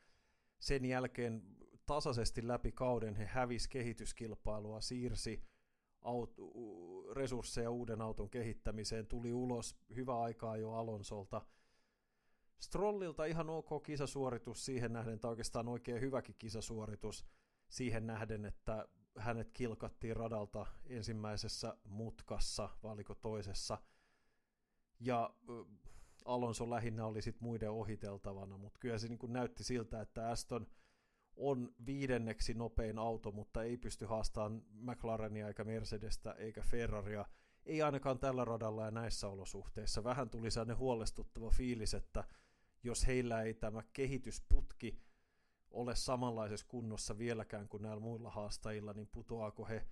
Sen 0.58 0.84
jälkeen 0.84 1.42
tasaisesti 1.86 2.48
läpi 2.48 2.72
kauden 2.72 3.14
he 3.14 3.26
hävisi 3.26 3.68
kehityskilpailua, 3.68 4.80
siirsi 4.80 5.42
aut- 6.04 7.12
resursseja 7.12 7.70
uuden 7.70 8.00
auton 8.00 8.30
kehittämiseen, 8.30 9.06
tuli 9.06 9.32
ulos 9.32 9.76
hyvä 9.94 10.20
aikaa 10.20 10.56
jo 10.56 10.72
Alonsolta– 10.72 11.42
Strollilta 12.60 13.24
ihan 13.24 13.50
ok 13.50 13.82
kisasuoritus 13.82 14.64
siihen 14.64 14.92
nähden, 14.92 15.20
tai 15.20 15.30
oikeastaan 15.30 15.68
oikein 15.68 16.00
hyväkin 16.00 16.34
kisasuoritus 16.38 17.26
siihen 17.68 18.06
nähden, 18.06 18.44
että 18.44 18.88
hänet 19.18 19.50
kilkattiin 19.50 20.16
radalta 20.16 20.66
ensimmäisessä 20.86 21.76
mutkassa, 21.84 22.68
valiko 22.82 23.14
toisessa, 23.14 23.78
ja 25.00 25.30
Alonso 26.24 26.70
lähinnä 26.70 27.06
oli 27.06 27.22
sitten 27.22 27.44
muiden 27.44 27.70
ohiteltavana, 27.70 28.58
mutta 28.58 28.78
kyllä 28.78 28.98
se 28.98 29.08
niin 29.08 29.18
näytti 29.26 29.64
siltä, 29.64 30.00
että 30.00 30.28
Aston 30.28 30.66
on 31.40 31.74
viidenneksi 31.86 32.54
nopein 32.54 32.98
auto, 32.98 33.32
mutta 33.32 33.62
ei 33.62 33.76
pysty 33.76 34.06
haastamaan 34.06 34.62
McLarenia 34.72 35.48
eikä 35.48 35.64
Mercedestä 35.64 36.32
eikä 36.32 36.62
Ferraria, 36.62 37.24
ei 37.66 37.82
ainakaan 37.82 38.18
tällä 38.18 38.44
radalla 38.44 38.84
ja 38.84 38.90
näissä 38.90 39.28
olosuhteissa. 39.28 40.04
Vähän 40.04 40.30
tuli 40.30 40.50
sellainen 40.50 40.78
huolestuttava 40.78 41.50
fiilis, 41.50 41.94
että 41.94 42.24
jos 42.82 43.06
heillä 43.06 43.42
ei 43.42 43.54
tämä 43.54 43.82
kehitysputki 43.92 45.00
ole 45.70 45.94
samanlaisessa 45.96 46.66
kunnossa 46.68 47.18
vieläkään 47.18 47.68
kuin 47.68 47.82
näillä 47.82 48.00
muilla 48.00 48.30
haastajilla, 48.30 48.92
niin 48.92 49.08
putoako 49.12 49.64
he 49.64 49.86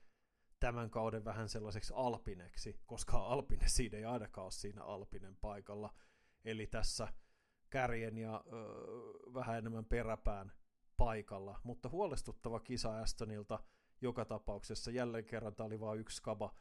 tämän 0.61 0.91
kauden 0.91 1.25
vähän 1.25 1.49
sellaiseksi 1.49 1.93
alpineksi, 1.97 2.81
koska 2.87 3.19
alpine 3.19 3.69
siinä 3.69 3.99
ei 3.99 4.05
ainakaan 4.05 4.45
ole 4.45 4.53
siinä 4.53 4.85
alpinen 4.85 5.37
paikalla. 5.37 5.95
Eli 6.45 6.67
tässä 6.67 7.09
kärjen 7.71 8.19
ja 8.19 8.45
ö, 8.47 8.51
vähän 9.35 9.59
enemmän 9.59 9.85
peräpään 9.85 10.53
paikalla. 10.99 11.61
Mutta 11.65 11.89
huolestuttava 11.89 12.61
kisa 12.61 12.99
Astonilta 13.01 13.59
joka 14.01 14.25
tapauksessa. 14.25 14.91
Jälleen 14.91 15.25
kerran 15.25 15.55
tämä 15.55 15.67
oli 15.67 15.81
vain 15.81 16.01
yksi 16.01 16.23
kaba. 16.23 16.55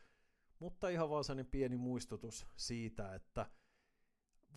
Mutta 0.60 0.90
ihan 0.90 1.10
vaan 1.10 1.24
sellainen 1.24 1.52
pieni 1.52 1.78
muistutus 1.78 2.48
siitä, 2.56 3.16
että– 3.16 3.46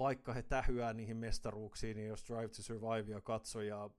vaikka 0.01 0.33
he 0.33 0.43
tähyää 0.43 0.93
niihin 0.93 1.17
mestaruuksiin, 1.17 1.97
niin 1.97 2.09
jos 2.09 2.25
Drive 2.29 2.49
to 2.49 2.63
Survivea 2.63 3.21
katsoo 3.21 3.63
ja 3.63 3.85
äh, 3.85 3.91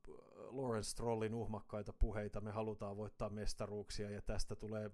Lawrence 0.50 0.90
Strollin 0.90 1.34
uhmakkaita 1.34 1.94
puheita, 1.94 2.42
me 2.42 2.52
halutaan 2.52 2.98
voittaa 2.98 3.30
mestaruuksia 3.30 4.10
ja 4.10 4.22
tästä 4.22 4.56
tulee 4.56 4.92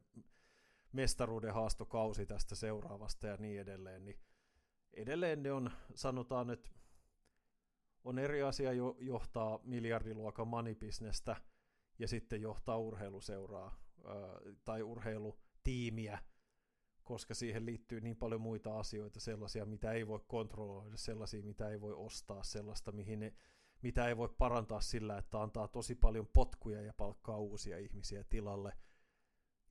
mestaruuden 0.91 1.53
haastokausi 1.53 2.25
tästä 2.25 2.55
seuraavasta 2.55 3.27
ja 3.27 3.37
niin 3.37 3.61
edelleen, 3.61 4.05
niin 4.05 4.19
edelleen 4.93 5.43
ne 5.43 5.51
on, 5.51 5.71
sanotaan, 5.95 6.49
että 6.49 6.69
on 8.07 8.19
eri 8.19 8.41
asia 8.41 8.73
jo, 8.73 8.95
johtaa 8.99 9.59
miljardiluokan 9.63 10.47
manibisnestä 10.47 11.35
ja 11.99 12.07
sitten 12.07 12.41
johtaa 12.41 12.77
urheiluseuraa 12.77 13.79
tai 14.65 14.83
urheilutiimiä, 14.83 16.19
koska 17.03 17.33
siihen 17.33 17.65
liittyy 17.65 18.01
niin 18.01 18.17
paljon 18.17 18.41
muita 18.41 18.79
asioita, 18.79 19.19
sellaisia, 19.19 19.65
mitä 19.65 19.91
ei 19.91 20.07
voi 20.07 20.19
kontrolloida, 20.27 20.97
sellaisia, 20.97 21.43
mitä 21.43 21.69
ei 21.69 21.81
voi 21.81 21.93
ostaa, 21.93 22.43
sellaista, 22.43 22.91
mihin 22.91 23.19
ne, 23.19 23.33
mitä 23.81 24.07
ei 24.07 24.17
voi 24.17 24.29
parantaa 24.37 24.81
sillä, 24.81 25.17
että 25.17 25.41
antaa 25.41 25.67
tosi 25.67 25.95
paljon 25.95 26.27
potkuja 26.27 26.81
ja 26.81 26.93
palkkaa 26.93 27.37
uusia 27.37 27.77
ihmisiä 27.77 28.23
tilalle. 28.23 28.73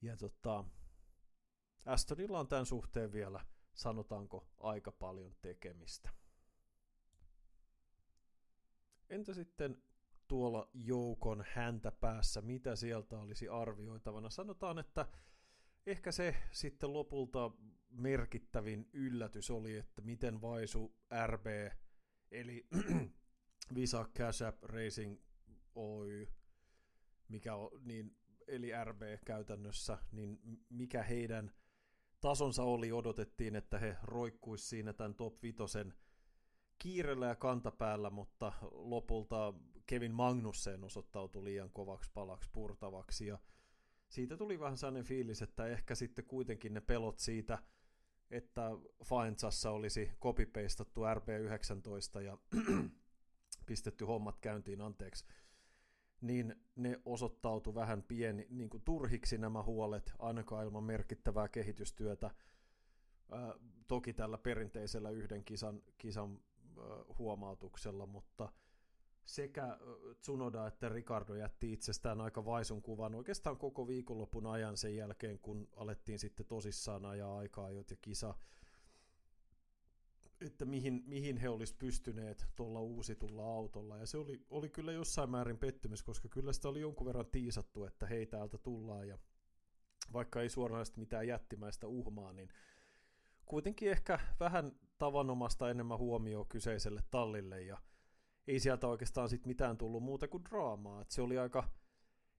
Ja 0.02 0.16
tota, 0.16 0.64
Astonilla 1.86 2.40
on 2.40 2.48
tämän 2.48 2.66
suhteen 2.66 3.12
vielä, 3.12 3.40
sanotaanko, 3.74 4.46
aika 4.58 4.92
paljon 4.92 5.34
tekemistä. 5.42 6.25
Entä 9.10 9.34
sitten 9.34 9.82
tuolla 10.28 10.70
joukon 10.74 11.44
häntä 11.52 11.92
päässä, 11.92 12.40
mitä 12.40 12.76
sieltä 12.76 13.18
olisi 13.18 13.48
arvioitavana? 13.48 14.30
Sanotaan, 14.30 14.78
että 14.78 15.06
ehkä 15.86 16.12
se 16.12 16.36
sitten 16.50 16.92
lopulta 16.92 17.50
merkittävin 17.90 18.88
yllätys 18.92 19.50
oli, 19.50 19.76
että 19.76 20.02
miten 20.02 20.40
vaisu 20.40 20.94
RB, 21.26 21.46
eli 22.30 22.66
Visa 23.74 24.08
Cash 24.18 24.44
App 24.44 24.62
Racing 24.62 25.18
Oy, 25.74 26.28
mikä 27.28 27.54
on, 27.54 27.70
niin, 27.84 28.16
eli 28.46 28.70
RB 28.84 29.02
käytännössä, 29.24 29.98
niin 30.12 30.40
mikä 30.68 31.02
heidän 31.02 31.52
tasonsa 32.20 32.62
oli, 32.62 32.92
odotettiin, 32.92 33.56
että 33.56 33.78
he 33.78 33.96
roikkuisi 34.02 34.66
siinä 34.66 34.92
tämän 34.92 35.14
top 35.14 35.42
5 35.42 35.58
kiirellä 36.78 37.26
ja 37.26 37.34
kantapäällä, 37.34 38.10
mutta 38.10 38.52
lopulta 38.70 39.54
Kevin 39.86 40.14
Magnussen 40.14 40.84
osoittautui 40.84 41.44
liian 41.44 41.70
kovaksi 41.70 42.10
palaksi 42.14 42.50
purtavaksi 42.52 43.26
ja 43.26 43.38
siitä 44.08 44.36
tuli 44.36 44.60
vähän 44.60 44.76
sellainen 44.76 45.04
fiilis, 45.04 45.42
että 45.42 45.66
ehkä 45.66 45.94
sitten 45.94 46.24
kuitenkin 46.24 46.74
ne 46.74 46.80
pelot 46.80 47.18
siitä, 47.18 47.58
että 48.30 48.70
Faensassa 49.04 49.70
olisi 49.70 50.10
copypastattu 50.20 51.00
RB19 51.02 52.20
ja 52.20 52.38
pistetty 53.66 54.04
hommat 54.04 54.38
käyntiin, 54.40 54.80
anteeksi, 54.80 55.24
niin 56.20 56.54
ne 56.76 57.00
osoittautu 57.04 57.74
vähän 57.74 58.02
pieni, 58.02 58.46
niin 58.50 58.70
kuin 58.70 58.82
turhiksi 58.82 59.38
nämä 59.38 59.62
huolet, 59.62 60.12
ainakaan 60.18 60.64
ilman 60.64 60.84
merkittävää 60.84 61.48
kehitystyötä. 61.48 62.30
Ää, 63.30 63.54
toki 63.86 64.12
tällä 64.12 64.38
perinteisellä 64.38 65.10
yhden 65.10 65.44
kisan, 65.44 65.82
kisan 65.98 66.40
huomautuksella, 67.18 68.06
mutta– 68.06 68.48
sekä 69.26 69.78
Tsunoda 70.20 70.66
että 70.66 70.88
Ricardo 70.88 71.34
jätti 71.34 71.72
itsestään 71.72 72.20
aika 72.20 72.44
vaisun 72.44 72.82
kuvan 72.82 73.14
oikeastaan 73.14 73.56
koko 73.56 73.86
viikonlopun 73.86 74.46
ajan 74.46 74.76
sen 74.76 74.96
jälkeen, 74.96 75.38
kun 75.38 75.68
alettiin 75.76 76.18
sitten 76.18 76.46
tosissaan 76.46 77.04
ajaa 77.04 77.38
aikaa 77.38 77.70
jo 77.70 77.84
ja 77.90 77.96
kisa, 78.00 78.34
että 80.40 80.64
mihin, 80.64 81.02
mihin 81.06 81.36
he 81.36 81.48
olisi 81.48 81.74
pystyneet 81.74 82.46
tuolla 82.54 82.80
uusitulla 82.80 83.44
autolla. 83.44 83.96
Ja 83.96 84.06
se 84.06 84.18
oli, 84.18 84.46
oli 84.50 84.68
kyllä 84.68 84.92
jossain 84.92 85.30
määrin 85.30 85.58
pettymys, 85.58 86.02
koska 86.02 86.28
kyllä 86.28 86.52
sitä 86.52 86.68
oli 86.68 86.80
jonkun 86.80 87.06
verran 87.06 87.26
tiisattu, 87.26 87.84
että 87.84 88.06
hei 88.06 88.26
täältä 88.26 88.58
tullaan 88.58 89.08
ja 89.08 89.18
vaikka 90.12 90.42
ei 90.42 90.48
suoranaisesti 90.48 91.00
mitään 91.00 91.28
jättimäistä 91.28 91.86
uhmaa, 91.86 92.32
niin 92.32 92.48
kuitenkin 93.46 93.90
ehkä 93.90 94.18
vähän 94.40 94.72
tavanomasta 94.98 95.70
enemmän 95.70 95.98
huomioon 95.98 96.46
kyseiselle 96.48 97.02
tallille 97.10 97.62
ja 97.62 97.78
ei 98.46 98.60
sieltä 98.60 98.88
oikeastaan 98.88 99.28
sit 99.28 99.46
mitään 99.46 99.78
tullut 99.78 100.02
muuta 100.02 100.28
kuin 100.28 100.44
draamaa. 100.44 101.00
Et 101.00 101.10
se 101.10 101.22
oli 101.22 101.38
aika 101.38 101.64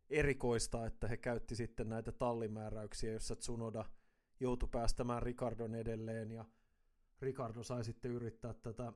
erikoista, 0.09 0.85
että 0.85 1.07
he 1.07 1.17
käytti 1.17 1.55
sitten 1.55 1.89
näitä 1.89 2.11
tallimääräyksiä, 2.11 3.11
jossa 3.11 3.35
Tsunoda 3.35 3.85
joutui 4.39 4.69
päästämään 4.71 5.23
Ricardon 5.23 5.75
edelleen 5.75 6.31
ja 6.31 6.45
Ricardo 7.21 7.63
sai 7.63 7.83
sitten 7.83 8.11
yrittää 8.11 8.53
tätä 8.53 8.93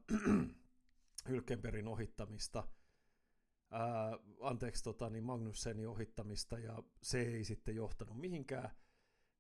Hylkenbergin 1.30 1.88
ohittamista, 1.88 2.68
ää, 3.72 4.20
anteeksi 4.42 4.84
tota, 4.84 5.10
niin 5.10 5.24
Magnussenin 5.24 5.88
ohittamista 5.88 6.60
ja 6.60 6.84
se 7.04 7.22
ei 7.22 7.44
sitten 7.44 7.76
johtanut 7.76 8.18
mihinkään, 8.18 8.70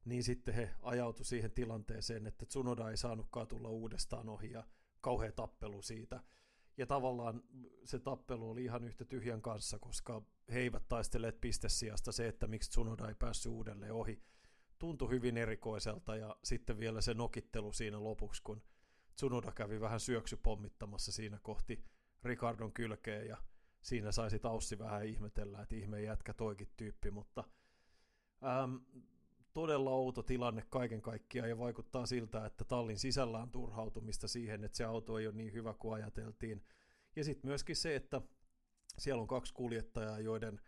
niin 0.05 0.23
sitten 0.23 0.53
he 0.53 0.73
ajautu 0.81 1.23
siihen 1.23 1.51
tilanteeseen, 1.51 2.27
että 2.27 2.45
Tsunoda 2.45 2.89
ei 2.89 2.97
saanutkaan 2.97 3.47
tulla 3.47 3.69
uudestaan 3.69 4.29
ohi 4.29 4.51
ja 4.51 4.63
kauhea 5.01 5.31
tappelu 5.31 5.81
siitä. 5.81 6.23
Ja 6.77 6.87
tavallaan 6.87 7.43
se 7.85 7.99
tappelu 7.99 8.49
oli 8.49 8.63
ihan 8.63 8.83
yhtä 8.83 9.05
tyhjän 9.05 9.41
kanssa, 9.41 9.79
koska 9.79 10.21
he 10.53 10.59
eivät 10.59 10.83
taistelleet 10.89 11.41
pistesijasta 11.41 12.11
se, 12.11 12.27
että 12.27 12.47
miksi 12.47 12.69
Tsunoda 12.69 13.07
ei 13.07 13.15
päässyt 13.15 13.51
uudelleen 13.51 13.93
ohi. 13.93 14.23
Tuntui 14.79 15.09
hyvin 15.09 15.37
erikoiselta 15.37 16.15
ja 16.15 16.35
sitten 16.43 16.79
vielä 16.79 17.01
se 17.01 17.13
nokittelu 17.13 17.73
siinä 17.73 18.03
lopuksi, 18.03 18.41
kun 18.43 18.63
Tsunoda 19.15 19.51
kävi 19.51 19.81
vähän 19.81 19.99
syöksypommittamassa 19.99 21.11
siinä 21.11 21.39
kohti 21.41 21.83
Ricardon 22.23 22.73
kylkeä 22.73 23.23
ja 23.23 23.37
siinä 23.81 24.11
saisi 24.11 24.39
Taussi 24.39 24.79
vähän 24.79 25.05
ihmetellä, 25.05 25.61
että 25.61 25.75
ihme 25.75 26.01
jätkä 26.01 26.33
toikin 26.33 26.71
tyyppi, 26.77 27.11
mutta 27.11 27.43
äm, 28.63 28.79
todella 29.53 29.91
outo 29.91 30.23
tilanne 30.23 30.63
kaiken 30.69 31.01
kaikkiaan 31.01 31.49
ja 31.49 31.57
vaikuttaa 31.57 32.05
siltä, 32.05 32.45
että 32.45 32.65
tallin 32.65 32.99
sisällä 32.99 33.39
on 33.39 33.51
turhautumista 33.51 34.27
siihen, 34.27 34.63
että 34.63 34.77
se 34.77 34.83
auto 34.83 35.17
ei 35.17 35.27
ole 35.27 35.35
niin 35.35 35.53
hyvä 35.53 35.73
kuin 35.73 35.93
ajateltiin. 35.93 36.65
Ja 37.15 37.23
sitten 37.23 37.49
myöskin 37.49 37.75
se, 37.75 37.95
että 37.95 38.21
siellä 38.97 39.21
on 39.21 39.27
kaksi 39.27 39.53
kuljettajaa, 39.53 40.19
joiden 40.19 40.61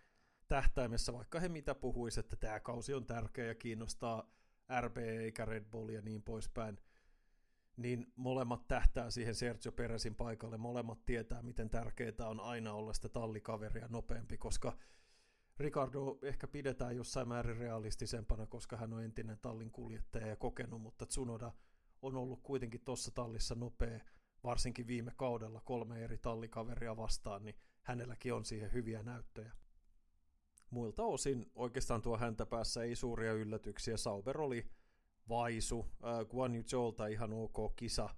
tähtäimessä, 0.47 1.13
vaikka 1.13 1.39
he 1.39 1.49
mitä 1.49 1.75
puhuisi, 1.75 2.19
että 2.19 2.35
tämä 2.35 2.59
kausi 2.59 2.93
on 2.93 3.05
tärkeä 3.05 3.45
ja 3.45 3.55
kiinnostaa 3.55 4.33
RB 4.81 4.97
eikä 4.97 5.45
Red 5.45 5.65
Bull 5.65 5.89
ja 5.89 6.01
niin 6.01 6.23
poispäin, 6.23 6.77
niin 7.77 8.13
molemmat 8.15 8.67
tähtää 8.67 9.09
siihen 9.09 9.35
Sergio 9.35 9.71
Perezin 9.71 10.15
paikalle. 10.15 10.57
Molemmat 10.57 11.05
tietää, 11.05 11.41
miten 11.41 11.69
tärkeää 11.69 12.27
on 12.27 12.39
aina 12.39 12.73
olla 12.73 12.93
sitä 12.93 13.09
tallikaveria 13.09 13.87
nopeampi, 13.87 14.37
koska 14.37 14.77
Ricardo 15.59 16.17
ehkä 16.21 16.47
pidetään 16.47 16.95
jossain 16.95 17.27
määrin 17.27 17.57
realistisempana, 17.57 18.45
koska 18.45 18.77
hän 18.77 18.93
on 18.93 19.03
entinen 19.03 19.39
tallin 19.41 19.71
kuljettaja 19.71 20.27
ja 20.27 20.35
kokenut, 20.35 20.81
mutta 20.81 21.05
Tsunoda 21.05 21.51
on 22.01 22.15
ollut 22.15 22.39
kuitenkin 22.43 22.81
tuossa 22.85 23.11
tallissa 23.11 23.55
nopea, 23.55 23.99
varsinkin 24.43 24.87
viime 24.87 25.11
kaudella 25.15 25.61
kolme 25.61 26.03
eri 26.03 26.17
tallikaveria 26.17 26.97
vastaan, 26.97 27.45
niin 27.45 27.55
hänelläkin 27.83 28.33
on 28.33 28.45
siihen 28.45 28.73
hyviä 28.73 29.03
näyttöjä. 29.03 29.51
Muilta 30.69 31.03
osin 31.03 31.51
oikeastaan 31.55 32.01
tuo 32.01 32.17
häntä 32.17 32.45
päässä 32.45 32.83
ei 32.83 32.95
suuria 32.95 33.33
yllätyksiä. 33.33 33.97
Sauber 33.97 34.41
oli 34.41 34.69
vaisu, 35.29 35.85
äh, 36.03 36.27
Guan 36.29 36.55
Yu 36.55 36.63
Zholta 36.63 37.07
ihan 37.07 37.33
ok 37.33 37.75
kisa, 37.75 38.09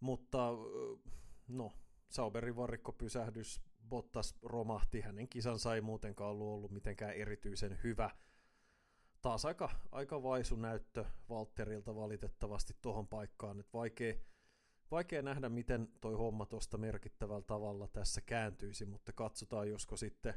mutta 0.00 0.48
äh, 0.48 1.12
no, 1.48 1.72
Sauberin 2.08 2.56
varikkopysähdys, 2.56 3.62
Bottas 3.88 4.34
romahti, 4.42 5.00
hänen 5.00 5.28
kisansa 5.28 5.74
ei 5.74 5.80
muutenkaan 5.80 6.30
ollut, 6.30 6.46
ollut 6.46 6.70
mitenkään 6.70 7.14
erityisen 7.14 7.78
hyvä. 7.84 8.10
Taas 9.22 9.44
aika, 9.44 9.70
aika 9.92 10.22
vaisu 10.22 10.56
näyttö 10.56 11.04
Valtterilta 11.28 11.94
valitettavasti 11.94 12.76
tuohon 12.82 13.08
paikkaan, 13.08 13.60
että 13.60 13.72
vaikea, 13.72 14.14
vaikea 14.90 15.22
nähdä, 15.22 15.48
miten 15.48 15.88
toi 16.00 16.14
homma 16.14 16.46
tuosta 16.46 16.78
merkittävällä 16.78 17.42
tavalla 17.42 17.88
tässä 17.88 18.20
kääntyisi, 18.20 18.84
mutta 18.86 19.12
katsotaan, 19.12 19.68
josko 19.68 19.96
sitten 19.96 20.34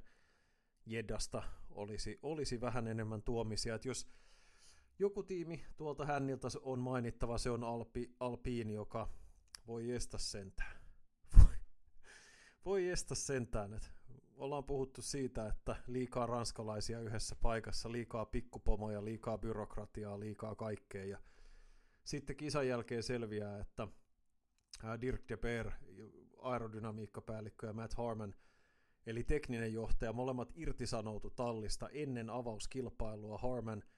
Jeddasta 0.85 1.43
olisi, 1.69 2.19
olisi 2.21 2.61
vähän 2.61 2.87
enemmän 2.87 3.21
tuomisia. 3.21 3.75
Että 3.75 3.87
jos 3.87 4.07
joku 4.99 5.23
tiimi 5.23 5.65
tuolta 5.77 6.05
hänniltä 6.05 6.47
on 6.61 6.79
mainittava, 6.79 7.37
se 7.37 7.49
on 7.49 7.63
Alpi, 7.63 8.15
Alpiini, 8.19 8.73
joka 8.73 9.09
voi 9.67 9.91
estä 9.91 10.17
sentään. 10.17 10.82
Voi, 12.65 12.89
estä 12.89 13.15
sentään. 13.15 13.73
Että 13.73 13.87
ollaan 14.35 14.63
puhuttu 14.63 15.01
siitä, 15.01 15.47
että 15.47 15.75
liikaa 15.87 16.25
ranskalaisia 16.25 16.99
yhdessä 16.99 17.35
paikassa, 17.35 17.91
liikaa 17.91 18.25
pikkupomoja, 18.25 19.05
liikaa 19.05 19.37
byrokratiaa, 19.37 20.19
liikaa 20.19 20.55
kaikkea. 20.55 21.05
Ja 21.05 21.17
sitten 22.03 22.35
kisan 22.35 22.67
jälkeen 22.67 23.03
selviää, 23.03 23.59
että 23.59 23.87
Dirk 25.01 25.29
de 25.29 25.37
Beer, 25.37 25.71
aerodynamiikkapäällikkö 26.41 27.67
ja 27.67 27.73
Matt 27.73 27.93
Harman, 27.93 28.35
eli 29.05 29.23
tekninen 29.23 29.73
johtaja, 29.73 30.13
molemmat 30.13 30.51
irtisanoutu 30.55 31.29
tallista 31.29 31.89
ennen 31.89 32.29
avauskilpailua. 32.29 33.37
Harman– 33.37 33.83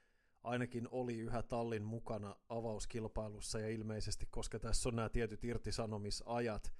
ainakin 0.45 0.87
oli 0.91 1.17
yhä 1.17 1.43
tallin 1.43 1.83
mukana 1.83 2.35
avauskilpailussa 2.49 3.59
ja 3.59 3.69
ilmeisesti, 3.69 4.25
koska 4.25 4.59
tässä 4.59 4.89
on 4.89 4.95
nämä 4.95 5.09
tietyt 5.09 5.43
irtisanomisajat, 5.43 6.73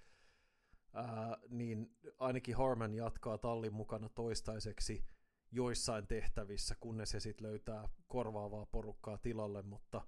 ää, 0.95 1.37
niin 1.49 1.95
ainakin 2.19 2.55
Harman 2.55 2.93
jatkaa 2.93 3.37
tallin 3.37 3.73
mukana 3.73 4.09
toistaiseksi 4.09 5.05
joissain 5.51 6.07
tehtävissä, 6.07 6.75
kunnes 6.79 7.13
he 7.13 7.19
sitten 7.19 7.47
löytää 7.47 7.89
korvaavaa 8.07 8.65
porukkaa 8.65 9.17
tilalle, 9.17 9.61
mutta 9.61 10.01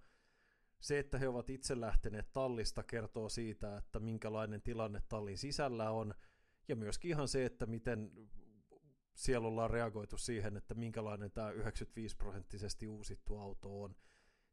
se, 0.79 0.99
että 0.99 1.17
he 1.17 1.27
ovat 1.27 1.49
itse 1.49 1.81
lähteneet 1.81 2.33
tallista, 2.33 2.83
kertoo 2.83 3.29
siitä, 3.29 3.77
että 3.77 3.99
minkälainen 3.99 4.61
tilanne 4.61 5.01
tallin 5.09 5.37
sisällä 5.37 5.91
on, 5.91 6.13
ja 6.67 6.75
myöskin 6.75 7.11
ihan 7.11 7.27
se, 7.27 7.45
että 7.45 7.65
miten 7.65 8.11
siellä 9.13 9.47
ollaan 9.47 9.69
reagoitu 9.69 10.17
siihen, 10.17 10.57
että 10.57 10.75
minkälainen 10.75 11.31
tämä 11.31 11.51
95 11.51 12.17
prosenttisesti 12.17 12.87
uusittu 12.87 13.37
auto 13.37 13.81
on. 13.81 13.95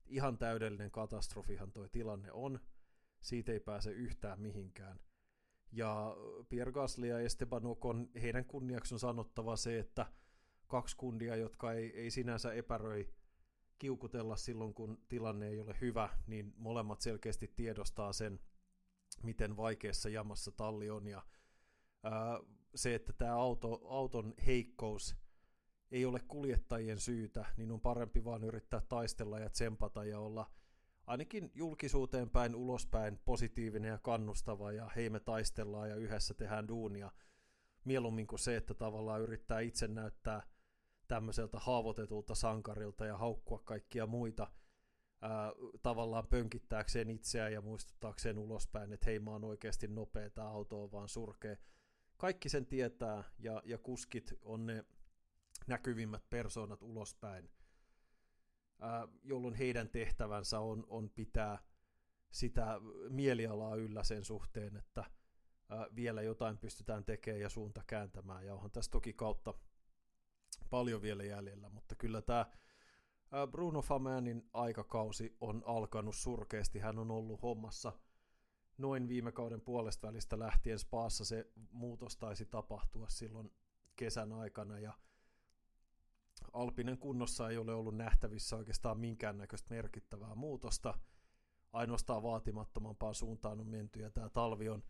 Ihan 0.07 0.39
täydellinen 0.39 0.91
katastrofihan 0.91 1.73
tuo 1.73 1.89
tilanne 1.89 2.33
on. 2.33 2.61
Siitä 3.21 3.53
ei 3.53 3.61
pääse 3.61 3.91
yhtään 3.91 4.41
mihinkään. 4.41 5.01
Ja 5.77 6.17
Pierre 6.49 6.73
Gasly 6.73 7.07
ja 7.07 7.19
Esteban 7.19 7.67
Ocon, 7.67 8.09
heidän 8.23 8.45
kunniaksi 8.45 8.95
on 8.95 8.99
sanottava 8.99 9.57
se, 9.57 9.79
että 9.79 10.07
kaksi 10.67 10.97
kundia, 10.97 11.37
jotka 11.37 11.73
ei, 11.73 12.01
ei 12.01 12.11
sinänsä 12.11 12.53
epäröi 12.53 13.09
kiukutella 13.79 14.37
silloin, 14.37 14.75
kun 14.75 15.03
tilanne 15.09 15.49
ei 15.49 15.61
ole 15.61 15.77
hyvä, 15.81 16.09
niin 16.27 16.55
molemmat 16.57 17.01
selkeästi 17.01 17.53
tiedostaa 17.57 18.13
sen, 18.13 18.41
miten 19.23 19.57
vaikeassa 19.57 20.09
jamassa 20.09 20.53
talli 20.53 20.91
on, 20.91 21.07
ja 21.07 21.23
ää, 22.03 22.41
se, 22.75 22.95
että 22.95 23.13
tämä 23.13 23.35
auto, 23.35 23.81
auton 23.89 24.35
heikkous 24.47 25.17
ei 25.91 26.05
ole 26.05 26.21
kuljettajien 26.29 26.99
syytä, 26.99 27.45
niin 27.57 27.73
on 27.73 27.81
parempi 27.81 28.25
vaan 28.25 28.45
yrittää 28.45 28.81
taistella 28.89 29.39
ja 29.39 29.51
tsempata 29.51 30.05
ja 30.05 30.21
olla 30.21 30.51
ainakin 31.07 31.51
julkisuuteen 31.55 32.31
päin, 32.31 32.55
ulospäin 32.55 33.19
positiivinen 33.25 33.89
ja 33.89 33.99
kannustava 33.99 34.73
ja 34.73 34.91
hei 34.97 35.11
me 35.11 35.21
taistellaan 35.21 35.91
ja 35.91 35.97
yhdessä 35.97 36.35
tehdään 36.35 36.69
duunia. 36.69 37.11
Mieluummin 37.85 38.27
kuin 38.27 38.39
se, 38.39 38.57
että 38.57 38.75
tavallaan 38.75 39.21
yrittää 39.21 39.61
itse 39.61 39.89
näyttää 39.89 40.43
tämmöiseltä 41.09 41.59
haavoitetulta 41.59 42.35
sankarilta 42.35 43.07
ja 43.07 43.17
haukkua 43.17 43.59
kaikkia 43.59 44.07
muita 44.07 44.47
ää, 45.23 45.53
tavallaan 45.83 46.27
pönkittääkseen 46.27 47.11
itseään 47.11 47.53
ja 47.53 47.61
muistuttaakseen 47.61 48.39
ulospäin, 48.39 48.93
että 48.93 49.07
hei 49.07 49.19
mä 49.19 49.31
oon 49.31 49.45
oikeasti 49.45 49.89
nopea, 49.89 50.31
tämä 50.31 50.49
auto 50.49 50.83
on 50.83 50.93
vaan 50.93 51.09
surkea 51.09 51.57
kaikki 52.17 52.49
sen 52.49 52.67
tietää 52.67 53.25
ja, 53.39 53.63
ja 53.65 53.79
kuskit 53.79 54.35
on 54.43 54.67
ne 54.67 54.85
näkyvimmät 55.67 56.31
persoonat 56.31 56.83
ulospäin, 56.83 57.51
jolloin 59.23 59.55
heidän 59.55 59.89
tehtävänsä 59.89 60.61
on, 60.61 60.85
on 60.89 61.11
pitää 61.11 61.59
sitä 62.31 62.81
mielialaa 63.09 63.77
yllä 63.77 64.03
sen 64.03 64.25
suhteen, 64.25 64.77
että 64.77 65.05
vielä 65.97 66.23
jotain 66.23 66.59
pystytään 66.59 67.05
tekemään 67.05 67.41
ja 67.41 67.49
suunta 67.49 67.83
kääntämään. 67.87 68.47
Ja 68.47 68.55
onhan 68.55 68.71
tässä 68.71 68.91
toki 68.91 69.13
kautta 69.13 69.55
paljon 70.71 71.03
vielä 71.03 71.25
jäljellä, 71.25 71.69
mutta 71.69 71.95
kyllä 71.95 72.23
tämä 72.23 72.47
Bruno 73.51 73.83
Famanin 73.83 74.49
aikakausi 74.53 75.37
on 75.41 75.63
alkanut 75.67 76.17
surkeasti. 76.17 76.79
Hän 76.79 76.99
on 76.99 77.11
ollut 77.11 77.43
hommassa– 77.43 77.93
noin 78.79 79.09
viime 79.09 79.33
kauden 79.33 79.61
puolesta 79.61 80.07
välistä 80.07 80.39
lähtien 80.39 80.79
Spaassa 80.79 81.25
se 81.25 81.47
muutos 81.71 82.17
taisi 82.17 82.47
tapahtua 82.47 83.09
silloin 83.09 83.53
kesän 83.97 84.33
aikana 84.33 84.79
ja 84.79 84.93
Alpinen 86.55 86.99
kunnossa 86.99 87.49
ei 87.49 87.59
ole 87.59 87.75
ollut 87.75 87.97
nähtävissä 87.97 88.57
oikeastaan 88.57 89.01
minkäännäköistä 89.01 89.75
merkittävää 89.75 90.35
muutosta. 90.35 90.99
Ainoastaan 91.73 92.23
vaatimattomampaan 92.23 93.15
suuntaan 93.15 93.61
on 93.61 93.67
menty 93.67 94.01
ja 94.01 94.11
tämä 94.11 94.29
talvi 94.29 94.69
on 94.69 94.83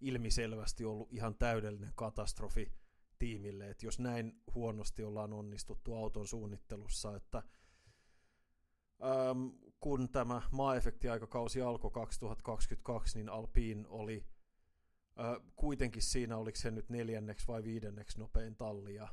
ilmiselvästi 0.00 0.84
ollut 0.84 1.12
ihan 1.12 1.34
täydellinen 1.34 1.92
katastrofi 1.94 2.72
tiimille, 3.18 3.70
että 3.70 3.86
jos 3.86 3.98
näin 3.98 4.42
huonosti 4.54 5.04
ollaan 5.04 5.32
onnistuttu 5.32 5.94
auton 5.94 6.26
suunnittelussa, 6.26 7.16
että 7.16 7.38
äm, 7.38 9.52
kun 9.80 10.08
tämä 10.08 10.42
maa-efektiaikakausi 10.50 11.62
alkoi 11.62 11.90
2022, 11.90 13.18
niin 13.18 13.28
Alpine 13.28 13.84
oli 13.88 14.26
Ö, 15.18 15.40
kuitenkin 15.56 16.02
siinä 16.02 16.36
oliko 16.36 16.56
se 16.56 16.70
nyt 16.70 16.90
neljänneksi 16.90 17.46
vai 17.46 17.64
viidenneksi 17.64 18.18
nopein 18.18 18.56
talli 18.56 18.94
ja 18.94 19.08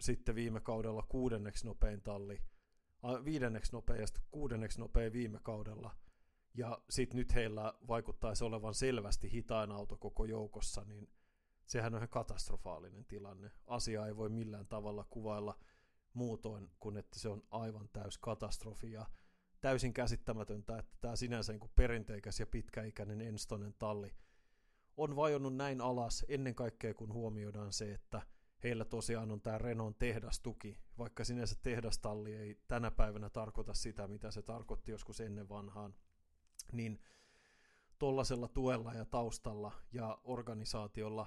sitten 0.00 0.34
viime 0.34 0.60
kaudella 0.60 1.02
kuudenneksi 1.08 1.66
nopein 1.66 2.02
talli, 2.02 2.42
viidenneksi 3.24 3.72
nopein 3.72 4.00
ja 4.00 4.06
sitten 4.06 4.24
kuudenneksi 4.30 4.80
nopein 4.80 5.12
viime 5.12 5.40
kaudella. 5.42 5.94
Ja 6.54 6.82
sitten 6.90 7.18
nyt 7.18 7.34
heillä 7.34 7.74
vaikuttaisi 7.88 8.44
olevan 8.44 8.74
selvästi 8.74 9.32
hitain 9.32 9.72
auto 9.72 9.96
koko 9.96 10.24
joukossa, 10.24 10.84
niin 10.84 11.10
sehän 11.66 11.94
on 11.94 11.98
ihan 11.98 12.08
katastrofaalinen 12.08 13.04
tilanne. 13.04 13.50
Asia 13.66 14.06
ei 14.06 14.16
voi 14.16 14.28
millään 14.28 14.66
tavalla 14.66 15.06
kuvailla 15.10 15.58
muutoin 16.14 16.70
kuin, 16.80 16.96
että 16.96 17.18
se 17.18 17.28
on 17.28 17.42
aivan 17.50 17.88
täys 17.92 18.18
katastrofi 18.18 18.92
ja 18.92 19.06
täysin 19.60 19.92
käsittämätöntä, 19.92 20.78
että 20.78 20.96
tämä 21.00 21.16
sinänsä 21.16 21.52
niin 21.52 21.70
perinteikäs 21.76 22.40
ja 22.40 22.46
pitkäikäinen 22.46 23.20
Enstonen 23.20 23.74
talli 23.78 24.14
on 24.96 25.16
vajonnut 25.16 25.56
näin 25.56 25.80
alas 25.80 26.24
ennen 26.28 26.54
kaikkea, 26.54 26.94
kun 26.94 27.12
huomioidaan 27.12 27.72
se, 27.72 27.92
että 27.92 28.22
heillä 28.64 28.84
tosiaan 28.84 29.30
on 29.30 29.40
tämä 29.40 29.58
Renon 29.58 29.94
tehdastuki, 29.94 30.78
vaikka 30.98 31.24
sinänsä 31.24 31.56
tehdastalli 31.62 32.34
ei 32.34 32.60
tänä 32.68 32.90
päivänä 32.90 33.30
tarkoita 33.30 33.74
sitä, 33.74 34.08
mitä 34.08 34.30
se 34.30 34.42
tarkoitti 34.42 34.90
joskus 34.90 35.20
ennen 35.20 35.48
vanhaan, 35.48 35.94
niin 36.72 37.00
tuollaisella 37.98 38.48
tuella 38.48 38.94
ja 38.94 39.04
taustalla 39.04 39.72
ja 39.92 40.18
organisaatiolla 40.24 41.26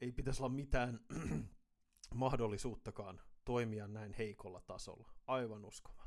ei 0.00 0.12
pitäisi 0.12 0.42
olla 0.42 0.54
mitään 0.54 1.00
mahdollisuuttakaan 2.14 3.20
toimia 3.44 3.88
näin 3.88 4.14
heikolla 4.18 4.60
tasolla. 4.60 5.10
Aivan 5.26 5.64
uskomaton. 5.64 6.05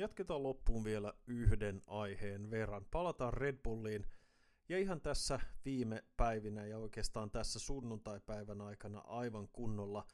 Jatketaan 0.00 0.42
loppuun 0.42 0.84
vielä 0.84 1.14
yhden 1.26 1.82
aiheen 1.86 2.50
verran. 2.50 2.86
Palataan 2.90 3.34
Red 3.34 3.56
Bulliin. 3.62 4.06
Ja 4.68 4.78
ihan 4.78 5.00
tässä 5.00 5.40
viime 5.64 6.04
päivinä 6.16 6.66
ja 6.66 6.78
oikeastaan 6.78 7.30
tässä 7.30 7.58
sunnuntaipäivän 7.58 8.60
aikana 8.60 8.98
aivan 8.98 9.48
kunnolla 9.48 10.06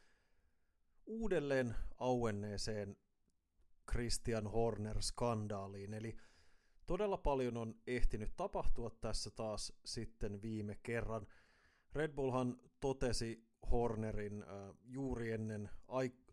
uudelleen 1.06 1.74
auenneeseen 1.98 2.96
Christian 3.90 4.46
Horner-skandaaliin. 4.46 5.94
Eli 5.94 6.16
todella 6.86 7.16
paljon 7.16 7.56
on 7.56 7.74
ehtinyt 7.86 8.36
tapahtua 8.36 8.90
tässä 8.90 9.30
taas 9.30 9.72
sitten 9.84 10.42
viime 10.42 10.78
kerran. 10.82 11.26
Red 11.92 12.12
Bullhan 12.12 12.60
totesi 12.80 13.48
Hornerin 13.70 14.42
äh, 14.42 14.48
juuri 14.84 15.32
ennen 15.32 15.70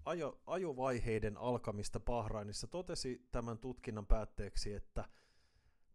ajo, 0.06 0.42
ajovaiheiden 0.48 1.38
alkamista 1.38 2.00
Bahrainissa 2.00 2.68
totesi 2.68 3.28
tämän 3.32 3.58
tutkinnan 3.58 4.06
päätteeksi, 4.06 4.74
että 4.74 5.10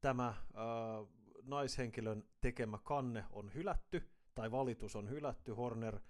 tämä 0.00 0.24
ää, 0.24 0.36
naishenkilön 1.42 2.24
tekemä 2.40 2.78
kanne 2.78 3.24
on 3.30 3.54
hylätty, 3.54 4.10
tai 4.34 4.50
valitus 4.50 4.96
on 4.96 5.10
hylätty. 5.10 5.52
Horner 5.52 6.00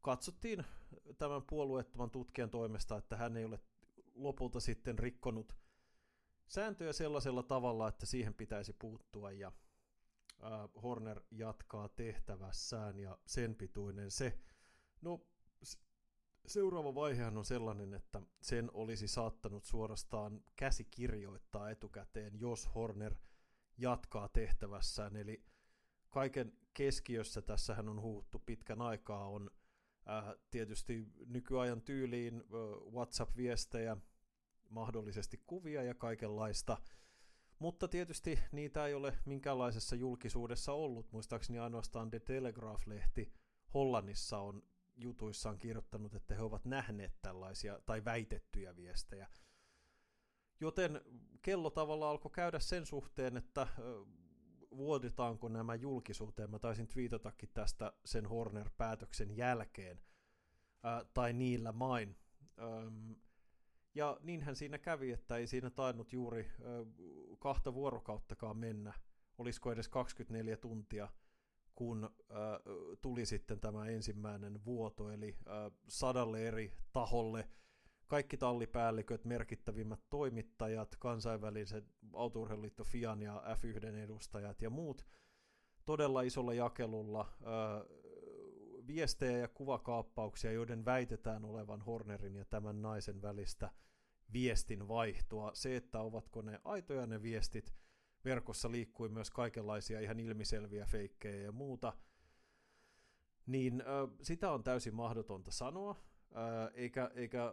katsottiin 0.00 0.64
tämän 1.18 1.42
puolueettoman 1.42 2.10
tutkijan 2.10 2.50
toimesta, 2.50 2.96
että 2.96 3.16
hän 3.16 3.36
ei 3.36 3.44
ole 3.44 3.60
lopulta 4.14 4.60
sitten 4.60 4.98
rikkonut 4.98 5.56
sääntöjä 6.46 6.92
sellaisella 6.92 7.42
tavalla, 7.42 7.88
että 7.88 8.06
siihen 8.06 8.34
pitäisi 8.34 8.72
puuttua, 8.72 9.32
ja 9.32 9.52
ää, 10.42 10.68
Horner 10.82 11.20
jatkaa 11.30 11.88
tehtävässään, 11.88 12.98
ja 12.98 13.18
sen 13.26 13.54
pituinen 13.54 14.10
se. 14.10 14.38
No, 15.00 15.20
seuraava 16.46 16.94
vaihehan 16.94 17.38
on 17.38 17.44
sellainen, 17.44 17.94
että 17.94 18.22
sen 18.42 18.70
olisi 18.74 19.08
saattanut 19.08 19.64
suorastaan 19.64 20.44
käsikirjoittaa 20.56 21.70
etukäteen, 21.70 22.40
jos 22.40 22.74
Horner 22.74 23.14
jatkaa 23.78 24.28
tehtävässään. 24.28 25.16
Eli 25.16 25.44
kaiken 26.08 26.52
keskiössä, 26.74 27.42
tässähän 27.42 27.88
on 27.88 28.00
huuttu 28.00 28.42
pitkän 28.46 28.82
aikaa, 28.82 29.28
on 29.28 29.50
äh, 30.08 30.34
tietysti 30.50 31.06
nykyajan 31.26 31.82
tyyliin 31.82 32.34
äh, 32.34 32.92
WhatsApp-viestejä, 32.92 33.96
mahdollisesti 34.68 35.42
kuvia 35.46 35.82
ja 35.82 35.94
kaikenlaista, 35.94 36.76
mutta 37.58 37.88
tietysti 37.88 38.38
niitä 38.52 38.86
ei 38.86 38.94
ole 38.94 39.18
minkäänlaisessa 39.24 39.96
julkisuudessa 39.96 40.72
ollut. 40.72 41.12
Muistaakseni 41.12 41.58
ainoastaan 41.58 42.10
The 42.10 42.18
Telegraph-lehti 42.18 43.32
Hollannissa 43.74 44.38
on 44.38 44.62
jutuissaan 45.02 45.58
kirjoittanut, 45.58 46.14
että 46.14 46.34
he 46.34 46.42
ovat 46.42 46.64
nähneet 46.64 47.12
tällaisia 47.22 47.80
tai 47.86 48.04
väitettyjä 48.04 48.76
viestejä. 48.76 49.28
Joten 50.60 51.00
kello 51.42 51.70
tavalla 51.70 52.10
alkoi 52.10 52.30
käydä 52.30 52.58
sen 52.58 52.86
suhteen, 52.86 53.36
että 53.36 53.66
vuoditaanko 54.76 55.48
nämä 55.48 55.74
julkisuuteen. 55.74 56.50
Mä 56.50 56.58
taisin 56.58 56.88
twiitatakin 56.88 57.48
tästä 57.54 57.92
sen 58.04 58.26
Horner-päätöksen 58.26 59.36
jälkeen, 59.36 60.00
ää, 60.82 61.04
tai 61.14 61.32
niillä 61.32 61.72
main. 61.72 62.16
Öm, 62.58 63.16
ja 63.94 64.18
niinhän 64.22 64.56
siinä 64.56 64.78
kävi, 64.78 65.12
että 65.12 65.36
ei 65.36 65.46
siinä 65.46 65.70
tainnut 65.70 66.12
juuri 66.12 66.50
ö, 66.60 66.86
kahta 67.38 67.74
vuorokauttakaan 67.74 68.56
mennä, 68.56 68.92
olisiko 69.38 69.72
edes 69.72 69.88
24 69.88 70.56
tuntia– 70.56 71.08
kun 71.80 72.04
äh, 72.04 72.38
tuli 73.00 73.26
sitten 73.26 73.60
tämä 73.60 73.86
ensimmäinen 73.86 74.64
vuoto, 74.64 75.10
eli 75.10 75.36
äh, 75.48 75.72
sadalle 75.88 76.48
eri 76.48 76.72
taholle 76.92 77.48
kaikki 78.06 78.36
tallipäälliköt, 78.36 79.24
merkittävimmät 79.24 80.00
toimittajat, 80.10 80.96
kansainväliset 80.98 81.84
autourheiluliitto 82.12 82.84
FIAN 82.84 83.22
ja 83.22 83.42
F1 83.56 83.86
edustajat 83.86 84.62
ja 84.62 84.70
muut 84.70 85.06
todella 85.86 86.22
isolla 86.22 86.54
jakelulla 86.54 87.20
äh, 87.20 87.46
viestejä 88.86 89.38
ja 89.38 89.48
kuvakaappauksia, 89.48 90.52
joiden 90.52 90.84
väitetään 90.84 91.44
olevan 91.44 91.80
Hornerin 91.80 92.36
ja 92.36 92.44
tämän 92.44 92.82
naisen 92.82 93.22
välistä 93.22 93.70
viestin 94.32 94.88
vaihtoa. 94.88 95.50
Se, 95.54 95.76
että 95.76 96.00
ovatko 96.00 96.42
ne 96.42 96.60
aitoja 96.64 97.06
ne 97.06 97.22
viestit, 97.22 97.74
verkossa 98.24 98.70
liikkui 98.70 99.08
myös 99.08 99.30
kaikenlaisia 99.30 100.00
ihan 100.00 100.20
ilmiselviä 100.20 100.86
feikkejä 100.86 101.42
ja 101.42 101.52
muuta, 101.52 101.92
niin 103.46 103.82
sitä 104.22 104.50
on 104.50 104.64
täysin 104.64 104.94
mahdotonta 104.94 105.50
sanoa, 105.50 105.96
eikä, 106.74 107.10
eikä 107.14 107.52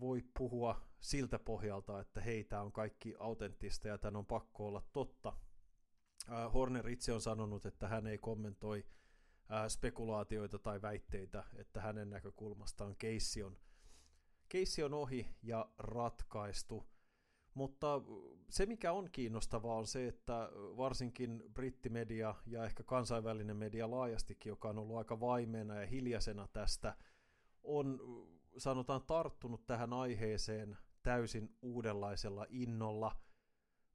voi 0.00 0.24
puhua 0.38 0.80
siltä 1.00 1.38
pohjalta, 1.38 2.00
että 2.00 2.20
hei, 2.20 2.44
tämä 2.44 2.62
on 2.62 2.72
kaikki 2.72 3.14
autenttista 3.18 3.88
ja 3.88 3.98
tämän 3.98 4.16
on 4.16 4.26
pakko 4.26 4.66
olla 4.66 4.82
totta. 4.92 5.32
Horner 6.54 6.88
itse 6.88 7.12
on 7.12 7.20
sanonut, 7.20 7.66
että 7.66 7.88
hän 7.88 8.06
ei 8.06 8.18
kommentoi 8.18 8.84
spekulaatioita 9.68 10.58
tai 10.58 10.82
väitteitä, 10.82 11.44
että 11.54 11.80
hänen 11.80 12.10
näkökulmastaan 12.10 12.96
keissi 12.96 13.42
on, 13.42 13.56
keissi 14.48 14.82
on 14.82 14.94
ohi 14.94 15.36
ja 15.42 15.68
ratkaistu– 15.78 16.86
mutta 17.56 18.02
se, 18.48 18.66
mikä 18.66 18.92
on 18.92 19.08
kiinnostavaa, 19.12 19.76
on 19.76 19.86
se, 19.86 20.08
että 20.08 20.50
varsinkin 20.54 21.42
brittimedia 21.54 22.34
ja 22.46 22.64
ehkä 22.64 22.82
kansainvälinen 22.82 23.56
media 23.56 23.90
laajastikin, 23.90 24.50
joka 24.50 24.68
on 24.68 24.78
ollut 24.78 24.96
aika 24.96 25.20
vaimeena 25.20 25.80
ja 25.80 25.86
hiljaisena 25.86 26.48
tästä, 26.48 26.96
on 27.62 28.00
sanotaan 28.56 29.02
tarttunut 29.02 29.66
tähän 29.66 29.92
aiheeseen 29.92 30.78
täysin 31.02 31.56
uudenlaisella 31.62 32.46
innolla. 32.48 33.16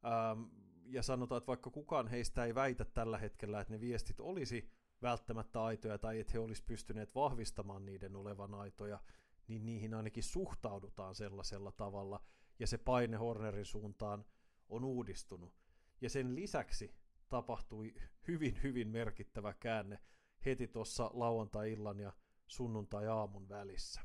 Ähm, 0.06 0.44
ja 0.86 1.04
sanotaan, 1.04 1.38
että 1.38 1.48
vaikka 1.48 1.70
kukaan 1.70 2.08
heistä 2.08 2.46
ei 2.46 2.56
väitä 2.56 2.86
tällä 2.86 3.18
hetkellä, 3.18 3.62
että 3.62 3.74
ne 3.74 3.80
viestit 3.80 4.20
olisi 4.20 4.70
välttämättä 5.02 5.64
aitoja 5.64 5.98
tai 5.98 6.20
että 6.20 6.34
he 6.34 6.40
olisi 6.40 6.64
pystyneet 6.64 7.16
vahvistamaan 7.16 7.86
niiden 7.86 8.16
olevan 8.16 8.54
aitoja, 8.54 9.00
niin 9.48 9.66
niihin 9.66 9.94
ainakin 9.94 10.24
suhtaudutaan 10.24 11.16
sellaisella 11.16 11.72
tavalla– 11.72 12.24
ja 12.62 12.68
se 12.68 12.78
paine 12.78 13.18
Hornerin 13.18 13.66
suuntaan 13.66 14.26
on 14.70 14.84
uudistunut. 14.84 15.54
Ja 16.02 16.10
sen 16.10 16.36
lisäksi 16.36 16.96
tapahtui 17.30 17.94
hyvin, 18.28 18.64
hyvin 18.64 18.88
merkittävä 18.88 19.54
käänne 19.54 20.00
heti 20.46 20.68
tuossa 20.68 21.12
lauantai-illan 21.14 22.00
ja 22.00 22.14
sunnuntai-aamun 22.48 23.50
välissä. 23.50 24.02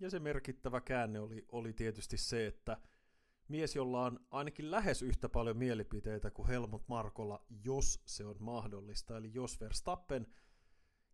Ja 0.00 0.10
se 0.10 0.18
merkittävä 0.18 0.80
käänne 0.80 1.20
oli, 1.20 1.44
oli 1.48 1.72
tietysti 1.72 2.16
se, 2.16 2.46
että 2.46 2.80
mies, 3.48 3.76
jolla 3.76 4.04
on 4.04 4.26
ainakin 4.30 4.70
lähes 4.70 5.02
yhtä 5.02 5.28
paljon 5.28 5.56
mielipiteitä 5.56 6.30
kuin 6.30 6.48
Helmut 6.48 6.88
Markolla, 6.88 7.44
jos 7.64 8.02
se 8.04 8.24
on 8.24 8.36
mahdollista, 8.40 9.16
eli 9.16 9.30
jos 9.34 9.60
Verstappen– 9.60 10.26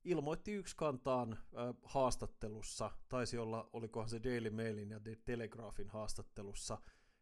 ilmoitti 0.04 0.52
yksi 0.52 0.76
kantaan 0.76 1.32
äh, 1.32 1.74
haastattelussa, 1.82 2.90
taisi 3.08 3.38
olla, 3.38 3.70
olikohan 3.72 4.08
se 4.08 4.20
Daily 4.24 4.50
Mailin 4.50 4.90
ja 4.90 5.00
The 5.00 5.16
Telegraphin 5.24 5.88
haastattelussa, 5.88 6.78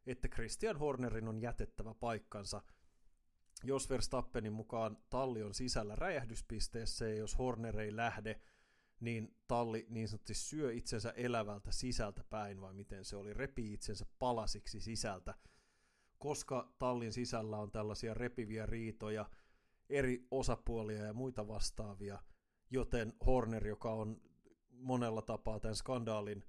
että 0.06 0.28
Christian 0.28 0.76
Hornerin 0.76 1.28
on 1.28 1.42
jätettävä 1.42 1.94
paikkansa. 1.94 2.62
Jos 3.64 3.90
Verstappenin 3.90 4.52
mukaan 4.52 4.98
talli 5.10 5.42
on 5.42 5.54
sisällä 5.54 5.96
räjähdyspisteessä 5.96 7.08
ja 7.08 7.14
jos 7.14 7.38
Horner 7.38 7.80
ei 7.80 7.96
lähde, 7.96 8.40
niin 9.00 9.36
talli 9.48 9.86
niin 9.88 10.08
sanotusti 10.08 10.34
syö 10.34 10.72
itsensä 10.72 11.10
elävältä 11.10 11.72
sisältä 11.72 12.24
päin, 12.24 12.60
vai 12.60 12.74
miten 12.74 13.04
se 13.04 13.16
oli, 13.16 13.34
repii 13.34 13.72
itsensä 13.72 14.06
palasiksi 14.18 14.80
sisältä, 14.80 15.34
koska 16.18 16.74
tallin 16.78 17.12
sisällä 17.12 17.58
on 17.58 17.70
tällaisia 17.70 18.14
repiviä 18.14 18.66
riitoja, 18.66 19.30
eri 19.88 20.26
osapuolia 20.30 21.04
ja 21.04 21.12
muita 21.12 21.48
vastaavia, 21.48 22.18
joten 22.70 23.12
Horner, 23.26 23.66
joka 23.66 23.92
on 23.92 24.20
monella 24.70 25.22
tapaa 25.22 25.60
tämän 25.60 25.76
skandaalin 25.76 26.44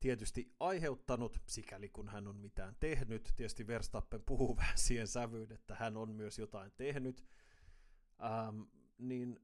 tietysti 0.00 0.54
aiheuttanut, 0.60 1.40
sikäli 1.46 1.88
kun 1.88 2.08
hän 2.08 2.28
on 2.28 2.36
mitään 2.36 2.76
tehnyt. 2.80 3.32
Tietysti 3.36 3.66
Verstappen 3.66 4.22
puhuu 4.22 4.56
vähän 4.60 4.78
siihen 4.78 5.08
sävyyn, 5.08 5.52
että 5.52 5.74
hän 5.74 5.96
on 5.96 6.10
myös 6.10 6.38
jotain 6.38 6.72
tehnyt. 6.76 7.24
Ähm, 8.22 8.62
niin 8.98 9.40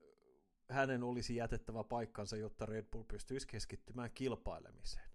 hänen 0.70 1.02
olisi 1.02 1.36
jätettävä 1.36 1.84
paikkansa, 1.84 2.36
jotta 2.36 2.66
Red 2.66 2.86
Bull 2.90 3.04
pystyisi 3.04 3.46
keskittymään 3.46 4.10
kilpailemiseen. 4.14 5.10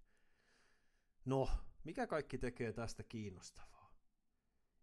No, 1.26 1.50
mikä 1.84 2.08
kaikki 2.08 2.38
tekee 2.38 2.74
tästä 2.74 3.04
kiinnostavaa? 3.04 3.96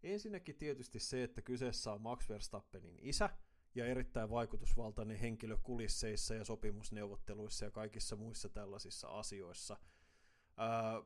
Ensinnäkin 0.03 0.55
tietysti 0.55 0.99
se, 0.99 1.23
että 1.23 1.43
kyseessä 1.43 1.93
on 1.93 2.01
Max 2.01 2.29
Verstappenin 2.29 2.99
isä 3.01 3.31
ja 3.79 3.87
erittäin 3.87 4.31
vaikutusvaltainen 4.31 5.19
henkilö 5.19 5.57
kulisseissa 5.63 6.35
ja 6.35 6.45
sopimusneuvotteluissa 6.45 7.65
ja 7.65 7.71
kaikissa 7.71 8.17
muissa 8.17 8.49
tällaisissa 8.49 9.09
asioissa– 9.09 9.77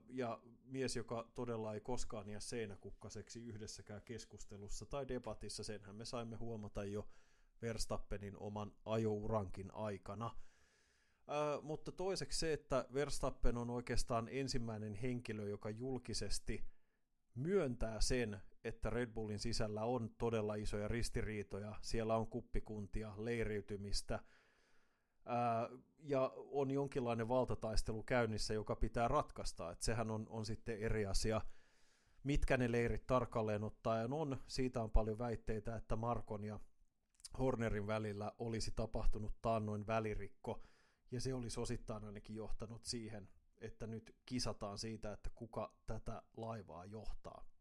ja 0.09 0.41
mies, 0.65 0.97
joka 0.97 1.29
todella 1.35 1.75
ei 1.75 1.81
koskaan 1.81 2.29
jää 2.29 2.41
seinäkukkaseksi 2.41 3.45
yhdessäkään 3.45 4.03
keskustelussa 4.05 4.87
tai 4.87 5.09
debatissa, 5.09 5.65
senhän 5.65 5.97
me 5.97 6.05
saimme 6.05 6.37
huomata 6.37 6.85
jo 6.85 7.09
Verstappenin 7.63 8.37
oman 8.37 8.73
ajourankin 8.85 9.75
aikana. 9.75 10.27
Uh, 10.27 11.63
mutta 11.63 11.93
toiseksi 11.93 12.39
se, 12.39 12.53
että 12.53 12.87
Verstappen 12.95 13.57
on 13.57 13.71
oikeastaan 13.71 14.29
ensimmäinen 14.31 14.95
henkilö, 14.95 15.49
joka 15.49 15.71
julkisesti 15.71 16.65
myöntää 17.35 18.01
sen, 18.01 18.43
että 18.65 18.91
Red 18.91 19.11
Bullin 19.11 19.39
sisällä 19.39 19.85
on 19.85 20.11
todella 20.19 20.55
isoja 20.55 20.89
ristiriitoja, 20.89 21.75
siellä 21.81 22.17
on 22.17 22.27
kuppikuntia, 22.27 23.15
leiriytymistä, 23.17 24.21
ja 25.99 26.33
on 26.37 26.71
jonkinlainen 26.71 27.29
valtataistelu 27.29 28.03
käynnissä, 28.03 28.55
joka 28.55 28.77
pitää 28.77 29.09
ratkaista. 29.09 29.71
Että 29.71 29.85
sehän 29.85 30.11
on, 30.11 30.27
on 30.31 30.47
sitten 30.47 30.79
eri 30.79 31.07
asia, 31.07 31.41
mitkä 32.25 32.57
ne 32.57 32.73
leirit 32.73 33.07
tarkalleen 33.07 33.65
ottaen 33.65 34.13
on. 34.13 34.37
Siitä 34.47 34.83
on 34.83 34.91
paljon 34.91 35.19
väitteitä, 35.19 35.77
että 35.77 35.97
Markon 35.97 36.45
ja 36.45 36.61
Hornerin 37.39 37.87
välillä 37.87 38.33
olisi 38.39 38.73
tapahtunut 38.77 39.35
taannoin 39.43 39.87
välirikko, 39.87 40.63
ja 41.11 41.21
se 41.21 41.35
olisi 41.35 41.61
osittain 41.61 42.05
ainakin 42.05 42.37
johtanut 42.37 42.85
siihen, 42.85 43.29
että 43.59 43.87
nyt 43.87 44.17
kisataan 44.27 44.79
siitä, 44.79 45.13
että 45.13 45.31
kuka 45.35 45.75
tätä 45.87 46.23
laivaa 46.37 46.85
johtaa. 46.85 47.52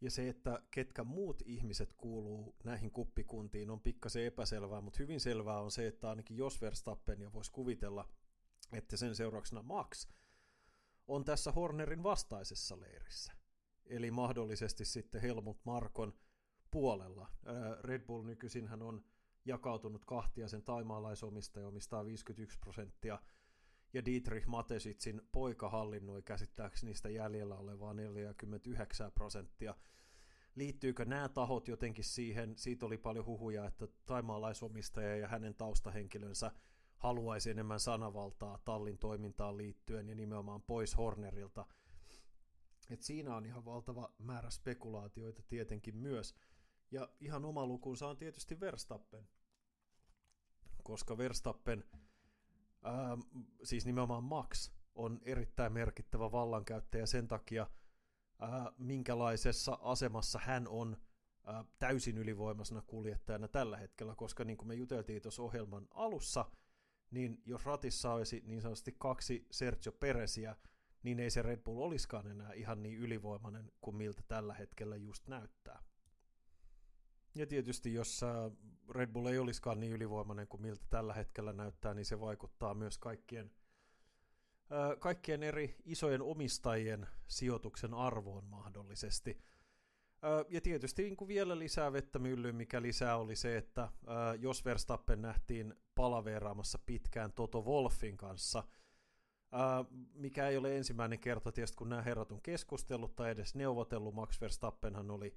Ja 0.00 0.10
se, 0.10 0.28
että 0.28 0.62
ketkä 0.70 1.04
muut 1.04 1.42
ihmiset 1.46 1.92
kuuluu 1.96 2.56
näihin 2.64 2.90
kuppikuntiin 2.90 3.70
on 3.70 3.80
pikkasen 3.80 4.24
epäselvää, 4.24 4.80
mutta 4.80 4.98
hyvin 4.98 5.20
selvää 5.20 5.60
on 5.60 5.70
se, 5.70 5.86
että 5.86 6.08
ainakin 6.10 6.36
jos 6.36 6.60
Verstappen 6.60 7.20
ja 7.20 7.32
voisi 7.32 7.52
kuvitella, 7.52 8.08
että 8.72 8.96
sen 8.96 9.14
seurauksena 9.16 9.62
Max 9.62 10.08
on 11.06 11.24
tässä 11.24 11.52
Hornerin 11.52 12.02
vastaisessa 12.02 12.80
leirissä. 12.80 13.32
Eli 13.86 14.10
mahdollisesti 14.10 14.84
sitten 14.84 15.22
Helmut 15.22 15.60
Markon 15.64 16.18
puolella. 16.70 17.30
Red 17.80 18.06
Bull 18.06 18.24
nykyisin 18.24 18.66
hän 18.68 18.82
on 18.82 19.04
jakautunut 19.44 20.04
kahtia, 20.04 20.48
sen 20.48 20.62
taimaalaisomistaja 20.62 21.68
omistaa 21.68 22.04
51 22.04 22.58
prosenttia, 22.58 23.18
ja 23.96 24.04
Dietrich 24.04 24.46
Matesitsin 24.46 25.22
poika 25.32 25.68
hallinnoi 25.68 26.22
käsittääkseni 26.22 26.90
niistä 26.90 27.08
jäljellä 27.08 27.54
olevaa 27.54 27.94
49 27.94 29.12
prosenttia. 29.12 29.74
Liittyykö 30.54 31.04
nämä 31.04 31.28
tahot 31.28 31.68
jotenkin 31.68 32.04
siihen? 32.04 32.56
Siitä 32.56 32.86
oli 32.86 32.98
paljon 32.98 33.26
huhuja, 33.26 33.66
että 33.66 33.88
taimaalaisomistaja 34.06 35.16
ja 35.16 35.28
hänen 35.28 35.54
taustahenkilönsä 35.54 36.52
haluaisi 36.96 37.50
enemmän 37.50 37.80
sanavaltaa 37.80 38.58
tallin 38.64 38.98
toimintaan 38.98 39.56
liittyen 39.56 40.08
ja 40.08 40.14
nimenomaan 40.14 40.62
pois 40.62 40.96
Hornerilta. 40.96 41.66
Et 42.90 43.02
siinä 43.02 43.36
on 43.36 43.46
ihan 43.46 43.64
valtava 43.64 44.12
määrä 44.18 44.50
spekulaatioita 44.50 45.42
tietenkin 45.42 45.96
myös. 45.96 46.34
Ja 46.90 47.08
ihan 47.20 47.44
oma 47.44 47.66
lukunsa 47.66 48.08
on 48.08 48.16
tietysti 48.16 48.60
Verstappen, 48.60 49.28
koska 50.82 51.18
Verstappen– 51.18 51.84
ää, 52.86 53.18
siis 53.62 53.86
nimenomaan 53.86 54.24
Max 54.24 54.70
on 54.94 55.20
erittäin 55.22 55.72
merkittävä 55.72 56.32
vallankäyttäjä 56.32 57.06
sen 57.06 57.28
takia, 57.28 57.66
ää, 58.38 58.72
minkälaisessa 58.78 59.78
asemassa 59.82 60.38
hän 60.42 60.68
on 60.68 60.96
ää, 61.44 61.64
täysin 61.78 62.18
ylivoimaisena 62.18 62.82
kuljettajana 62.86 63.48
tällä 63.48 63.76
hetkellä, 63.76 64.14
koska 64.14 64.44
niin 64.44 64.56
kuin 64.56 64.68
me 64.68 64.74
juteltiin 64.74 65.22
tuossa 65.22 65.42
ohjelman 65.42 65.88
alussa, 65.90 66.44
niin 67.10 67.42
jos 67.44 67.66
ratissa 67.66 68.12
olisi 68.12 68.42
niin 68.46 68.62
sanotusti 68.62 68.94
kaksi 68.98 69.46
Sergio 69.50 69.92
Peresiä, 69.92 70.56
niin 71.02 71.20
ei 71.20 71.30
se 71.30 71.42
Red 71.42 71.60
Bull 71.62 71.80
olisikaan 71.80 72.26
enää 72.26 72.52
ihan 72.52 72.82
niin 72.82 72.98
ylivoimainen 72.98 73.72
kuin 73.80 73.96
miltä 73.96 74.22
tällä 74.28 74.54
hetkellä 74.54 74.96
just 74.96 75.28
näyttää. 75.28 75.82
Ja 77.36 77.46
tietysti 77.46 77.94
jos 77.94 78.20
Red 78.94 79.12
Bull 79.12 79.26
ei 79.26 79.38
olisikaan 79.38 79.80
niin 79.80 79.92
ylivoimainen 79.92 80.48
kuin 80.48 80.62
miltä 80.62 80.84
tällä 80.90 81.14
hetkellä 81.14 81.52
näyttää, 81.52 81.94
niin 81.94 82.04
se 82.04 82.20
vaikuttaa 82.20 82.74
myös 82.74 82.98
kaikkien, 82.98 83.50
kaikkien 84.98 85.42
eri 85.42 85.76
isojen 85.84 86.22
omistajien 86.22 87.06
sijoituksen 87.26 87.94
arvoon 87.94 88.44
mahdollisesti. 88.44 89.38
Ja 90.48 90.60
tietysti 90.60 91.02
niin 91.02 91.16
kuin 91.16 91.28
vielä 91.28 91.58
lisää 91.58 91.92
vettä 91.92 92.18
myllyyn, 92.18 92.56
mikä 92.56 92.82
lisää 92.82 93.16
oli 93.16 93.36
se, 93.36 93.56
että 93.56 93.88
jos 94.38 94.64
Verstappen 94.64 95.22
nähtiin 95.22 95.74
palaveeraamassa 95.94 96.78
pitkään 96.78 97.32
Toto 97.32 97.62
Wolfin 97.62 98.16
kanssa, 98.16 98.64
mikä 100.14 100.48
ei 100.48 100.56
ole 100.56 100.76
ensimmäinen 100.76 101.18
kerta 101.18 101.52
tietysti, 101.52 101.76
kun 101.76 101.88
nämä 101.88 102.02
herrat 102.02 102.32
on 102.32 102.42
keskustellut 102.42 103.16
tai 103.16 103.30
edes 103.30 103.54
neuvotellut, 103.54 104.14
Max 104.14 104.40
Verstappenhan 104.40 105.10
oli 105.10 105.36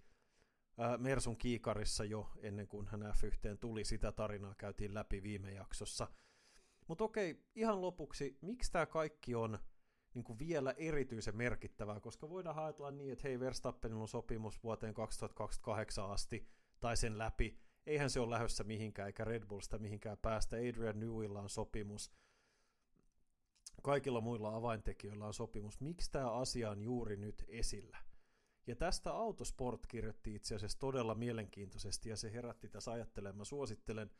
Mersun 0.97 1.37
kiikarissa 1.37 2.03
jo 2.03 2.29
ennen 2.41 2.67
kuin 2.67 2.87
hän 2.87 3.01
F1 3.01 3.57
tuli. 3.59 3.85
Sitä 3.85 4.11
tarinaa 4.11 4.55
käytiin 4.55 4.93
läpi 4.93 5.23
viime 5.23 5.51
jaksossa. 5.51 6.07
Mutta 6.87 7.03
okei, 7.03 7.43
ihan 7.55 7.81
lopuksi, 7.81 8.37
miksi 8.41 8.71
tämä 8.71 8.85
kaikki 8.85 9.35
on 9.35 9.59
niin 10.13 10.23
kuin 10.23 10.39
vielä 10.39 10.71
erityisen 10.71 11.37
merkittävää, 11.37 11.99
koska 11.99 12.29
voidaan 12.29 12.59
ajatella 12.59 12.91
niin, 12.91 13.13
että 13.13 13.27
hei, 13.27 13.39
Verstappenilla 13.39 14.01
on 14.01 14.07
sopimus 14.07 14.63
vuoteen 14.63 14.93
2028 14.93 16.11
asti, 16.11 16.47
tai 16.79 16.97
sen 16.97 17.17
läpi, 17.17 17.59
eihän 17.85 18.09
se 18.09 18.19
ole 18.19 18.29
lähdössä 18.29 18.63
mihinkään, 18.63 19.07
eikä 19.07 19.23
Red 19.23 19.45
Bullsta 19.45 19.77
mihinkään 19.77 20.17
päästä, 20.17 20.57
Adrian 20.57 20.99
Newilla 20.99 21.41
on 21.41 21.49
sopimus, 21.49 22.11
kaikilla 23.83 24.21
muilla 24.21 24.55
avaintekijöillä 24.55 25.25
on 25.25 25.33
sopimus. 25.33 25.81
Miksi 25.81 26.11
tämä 26.11 26.31
asia 26.31 26.69
on 26.69 26.81
juuri 26.81 27.17
nyt 27.17 27.45
esillä? 27.47 27.97
Ja 28.67 28.75
tästä 28.75 29.11
Autosport 29.11 29.87
kirjoitti 29.87 30.35
itse 30.35 30.55
asiassa 30.55 30.79
todella 30.79 31.15
mielenkiintoisesti 31.15 32.09
ja 32.09 32.17
se 32.17 32.33
herätti 32.33 32.69
tässä 32.69 32.91
ajattelemaan. 32.91 33.45
suosittelen 33.45 34.11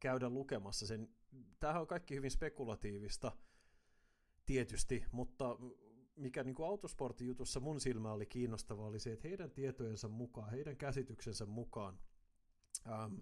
käydä 0.00 0.30
lukemassa 0.30 0.86
sen. 0.86 1.08
Tämähän 1.60 1.82
on 1.82 1.86
kaikki 1.86 2.14
hyvin 2.14 2.30
spekulatiivista 2.30 3.32
tietysti, 4.46 5.04
mutta 5.12 5.58
mikä 6.16 6.44
niin 6.44 6.54
kuin 6.54 6.68
Autosportin 6.68 7.26
jutussa 7.26 7.60
mun 7.60 7.80
silmä 7.80 8.12
oli 8.12 8.26
kiinnostavaa 8.26 8.86
oli 8.86 9.00
se, 9.00 9.12
että 9.12 9.28
heidän 9.28 9.50
tietojensa 9.50 10.08
mukaan, 10.08 10.50
heidän 10.50 10.76
käsityksensä 10.76 11.46
mukaan 11.46 11.98
ähm, 12.86 13.14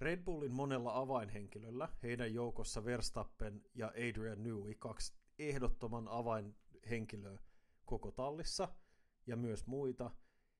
Red 0.00 0.24
Bullin 0.24 0.52
monella 0.52 0.98
avainhenkilöllä, 0.98 1.88
heidän 2.02 2.34
joukossa 2.34 2.84
Verstappen 2.84 3.62
ja 3.74 3.88
Adrian 3.88 4.42
Newey, 4.42 4.74
kaksi 4.74 5.12
ehdottoman 5.38 6.08
avainhenkilöä 6.08 7.38
koko 7.84 8.10
tallissa– 8.10 8.68
ja 9.26 9.36
myös 9.36 9.66
muita, 9.66 10.10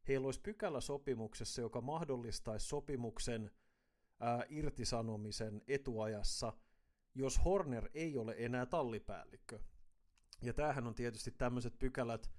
heillä 0.08 0.24
olisi 0.24 0.40
pykälä 0.40 0.80
sopimuksessa, 0.80 1.60
joka 1.60 1.80
mahdollistaisi 1.80 2.66
sopimuksen 2.66 3.50
ää, 4.20 4.44
irtisanomisen 4.48 5.62
etuajassa, 5.68 6.52
jos 7.14 7.44
Horner 7.44 7.90
ei 7.94 8.16
ole 8.16 8.34
enää 8.38 8.66
tallipäällikkö. 8.66 9.58
Ja 10.42 10.52
tämähän 10.52 10.86
on 10.86 10.94
tietysti 10.94 11.30
tämmöiset 11.30 11.78
pykälät 11.78 12.30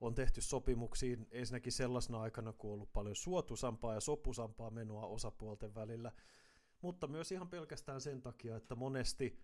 on 0.00 0.14
tehty 0.14 0.40
sopimuksiin 0.40 1.26
ensinnäkin 1.30 1.72
sellaisena 1.72 2.20
aikana, 2.20 2.52
kun 2.52 2.70
on 2.70 2.74
ollut 2.74 2.92
paljon 2.92 3.16
suotusampaa 3.16 3.94
ja 3.94 4.00
sopusampaa 4.00 4.70
menoa 4.70 5.06
osapuolten 5.06 5.74
välillä, 5.74 6.12
mutta 6.80 7.06
myös 7.06 7.32
ihan 7.32 7.48
pelkästään 7.48 8.00
sen 8.00 8.22
takia, 8.22 8.56
että 8.56 8.74
monesti 8.74 9.40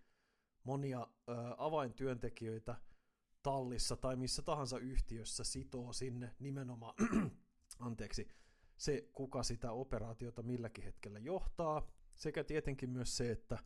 monia 0.65 1.01
ö, 1.01 1.33
avaintyöntekijöitä– 1.57 2.77
tallissa 3.43 3.97
tai 3.97 4.17
missä 4.17 4.43
tahansa 4.43 4.79
yhtiössä 4.79 5.45
sitoo 5.45 5.93
sinne 5.93 6.35
nimenomaan, 6.39 6.95
anteeksi, 7.79 8.29
se 8.77 9.09
kuka 9.13 9.43
sitä 9.43 9.73
operaatiota 9.73 10.43
milläkin 10.43 10.85
hetkellä 10.85 11.19
johtaa, 11.19 11.87
sekä 12.15 12.45
tietenkin 12.45 12.91
myös 12.91 13.17
se, 13.17 13.31
että 13.31 13.59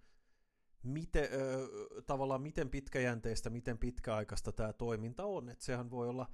miten, 0.83 1.29
ö, 1.33 1.69
tavallaan 2.07 2.43
miten 2.43 2.71
pitkäjänteistä, 2.71 3.51
miten 3.51 3.79
pitkäaikaista 3.79 4.53
tämä 4.53 4.73
toiminta 4.73 5.25
on. 5.25 5.49
Että 5.49 5.65
sehän 5.65 5.91
voi 5.91 6.09
olla 6.09 6.31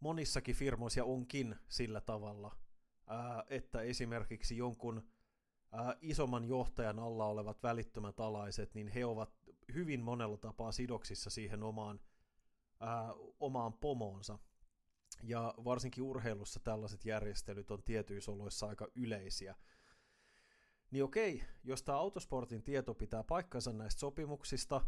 monissakin 0.00 0.54
firmoissa 0.54 1.00
ja 1.00 1.04
onkin 1.04 1.56
sillä 1.68 2.00
tavalla, 2.00 2.56
ää, 3.06 3.44
että 3.48 3.80
esimerkiksi 3.80 4.56
jonkun 4.56 5.02
isomman 6.00 6.44
johtajan 6.44 6.98
alla 6.98 7.26
olevat 7.26 7.62
välittömät 7.62 8.20
alaiset, 8.20 8.74
niin 8.74 8.88
he 8.88 9.04
ovat 9.04 9.30
hyvin 9.74 10.00
monella 10.00 10.36
tapaa 10.36 10.72
sidoksissa 10.72 11.30
siihen 11.30 11.62
omaan, 11.62 12.00
ää, 12.84 13.12
omaan 13.40 13.72
pomoonsa. 13.72 14.38
Ja 15.22 15.54
varsinkin 15.64 16.04
urheilussa 16.04 16.60
tällaiset 16.60 17.04
järjestelyt 17.04 17.70
on 17.70 17.82
tietyissä 17.82 18.32
oloissa 18.32 18.66
aika 18.66 18.88
yleisiä. 18.94 19.56
Niin 20.90 21.04
okei, 21.04 21.44
jos 21.62 21.82
tämä 21.82 21.98
autosportin 21.98 22.62
tieto 22.62 22.94
pitää 22.94 23.24
paikkansa 23.24 23.72
näistä 23.72 24.00
sopimuksista, 24.00 24.86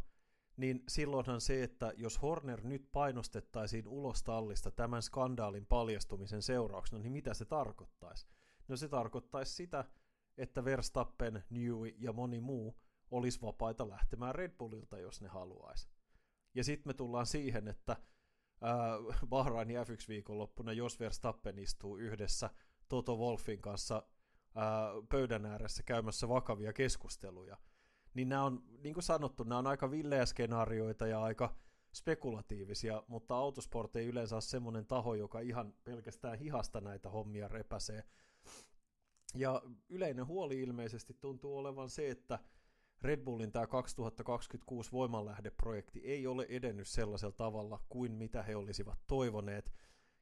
niin 0.56 0.84
silloinhan 0.88 1.40
se, 1.40 1.62
että 1.62 1.92
jos 1.96 2.22
Horner 2.22 2.64
nyt 2.64 2.88
painostettaisiin 2.92 3.88
ulos 3.88 4.22
tallista 4.22 4.70
tämän 4.70 5.02
skandaalin 5.02 5.66
paljastumisen 5.66 6.42
seurauksena, 6.42 7.02
niin 7.02 7.12
mitä 7.12 7.34
se 7.34 7.44
tarkoittaisi? 7.44 8.26
No 8.68 8.76
se 8.76 8.88
tarkoittaisi 8.88 9.54
sitä, 9.54 9.84
että 10.38 10.64
Verstappen, 10.64 11.44
Newey 11.50 11.94
ja 11.98 12.12
moni 12.12 12.40
muu 12.40 12.80
olisi 13.10 13.40
vapaita 13.42 13.88
lähtemään 13.88 14.34
Red 14.34 14.52
Bullilta, 14.58 14.98
jos 14.98 15.20
ne 15.20 15.28
haluaisi. 15.28 15.88
Ja 16.56 16.64
sitten 16.64 16.90
me 16.90 16.94
tullaan 16.94 17.26
siihen, 17.26 17.68
että 17.68 17.96
Bahrainin 19.28 19.76
F1-viikonloppuna, 19.76 20.72
jos 20.72 21.00
Verstappen 21.00 21.58
istuu 21.58 21.96
yhdessä 21.96 22.50
Toto 22.88 23.16
Wolfin 23.16 23.60
kanssa 23.60 24.02
pöydän 25.08 25.46
ääressä 25.46 25.82
käymässä 25.82 26.28
vakavia 26.28 26.72
keskusteluja, 26.72 27.56
niin 28.14 28.28
nämä 28.28 28.44
on, 28.44 28.62
niin 28.82 28.94
kuin 28.94 29.04
sanottu, 29.04 29.44
nämä 29.44 29.58
on 29.58 29.66
aika 29.66 29.90
villejä 29.90 30.26
skenaarioita 30.26 31.06
ja 31.06 31.22
aika 31.22 31.56
spekulatiivisia, 31.92 33.02
mutta 33.08 33.34
autosport 33.34 33.96
ei 33.96 34.06
yleensä 34.06 34.36
ole 34.36 34.42
semmoinen 34.42 34.86
taho, 34.86 35.14
joka 35.14 35.40
ihan 35.40 35.74
pelkästään 35.84 36.38
hihasta 36.38 36.80
näitä 36.80 37.10
hommia 37.10 37.48
repäsee. 37.48 38.04
Ja 39.34 39.62
yleinen 39.88 40.26
huoli 40.26 40.60
ilmeisesti 40.60 41.14
tuntuu 41.14 41.58
olevan 41.58 41.90
se, 41.90 42.10
että 42.10 42.38
Red 43.02 43.20
Bullin 43.20 43.52
tämä 43.52 43.66
2026 43.66 44.92
voimanlähdeprojekti 44.92 46.00
ei 46.04 46.26
ole 46.26 46.46
edennyt 46.48 46.88
sellaisella 46.88 47.34
tavalla 47.36 47.80
kuin 47.88 48.12
mitä 48.12 48.42
he 48.42 48.56
olisivat 48.56 48.98
toivoneet, 49.06 49.72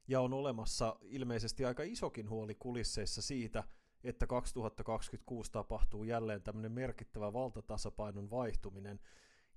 ja 0.07 0.21
on 0.21 0.33
olemassa 0.33 0.95
ilmeisesti 1.01 1.65
aika 1.65 1.83
isokin 1.83 2.29
huoli 2.29 2.55
kulisseissa 2.55 3.21
siitä, 3.21 3.63
että 4.03 4.27
2026 4.27 5.51
tapahtuu 5.51 6.03
jälleen 6.03 6.43
tämmöinen 6.43 6.71
merkittävä 6.71 7.33
valtatasapainon 7.33 8.29
vaihtuminen, 8.29 8.99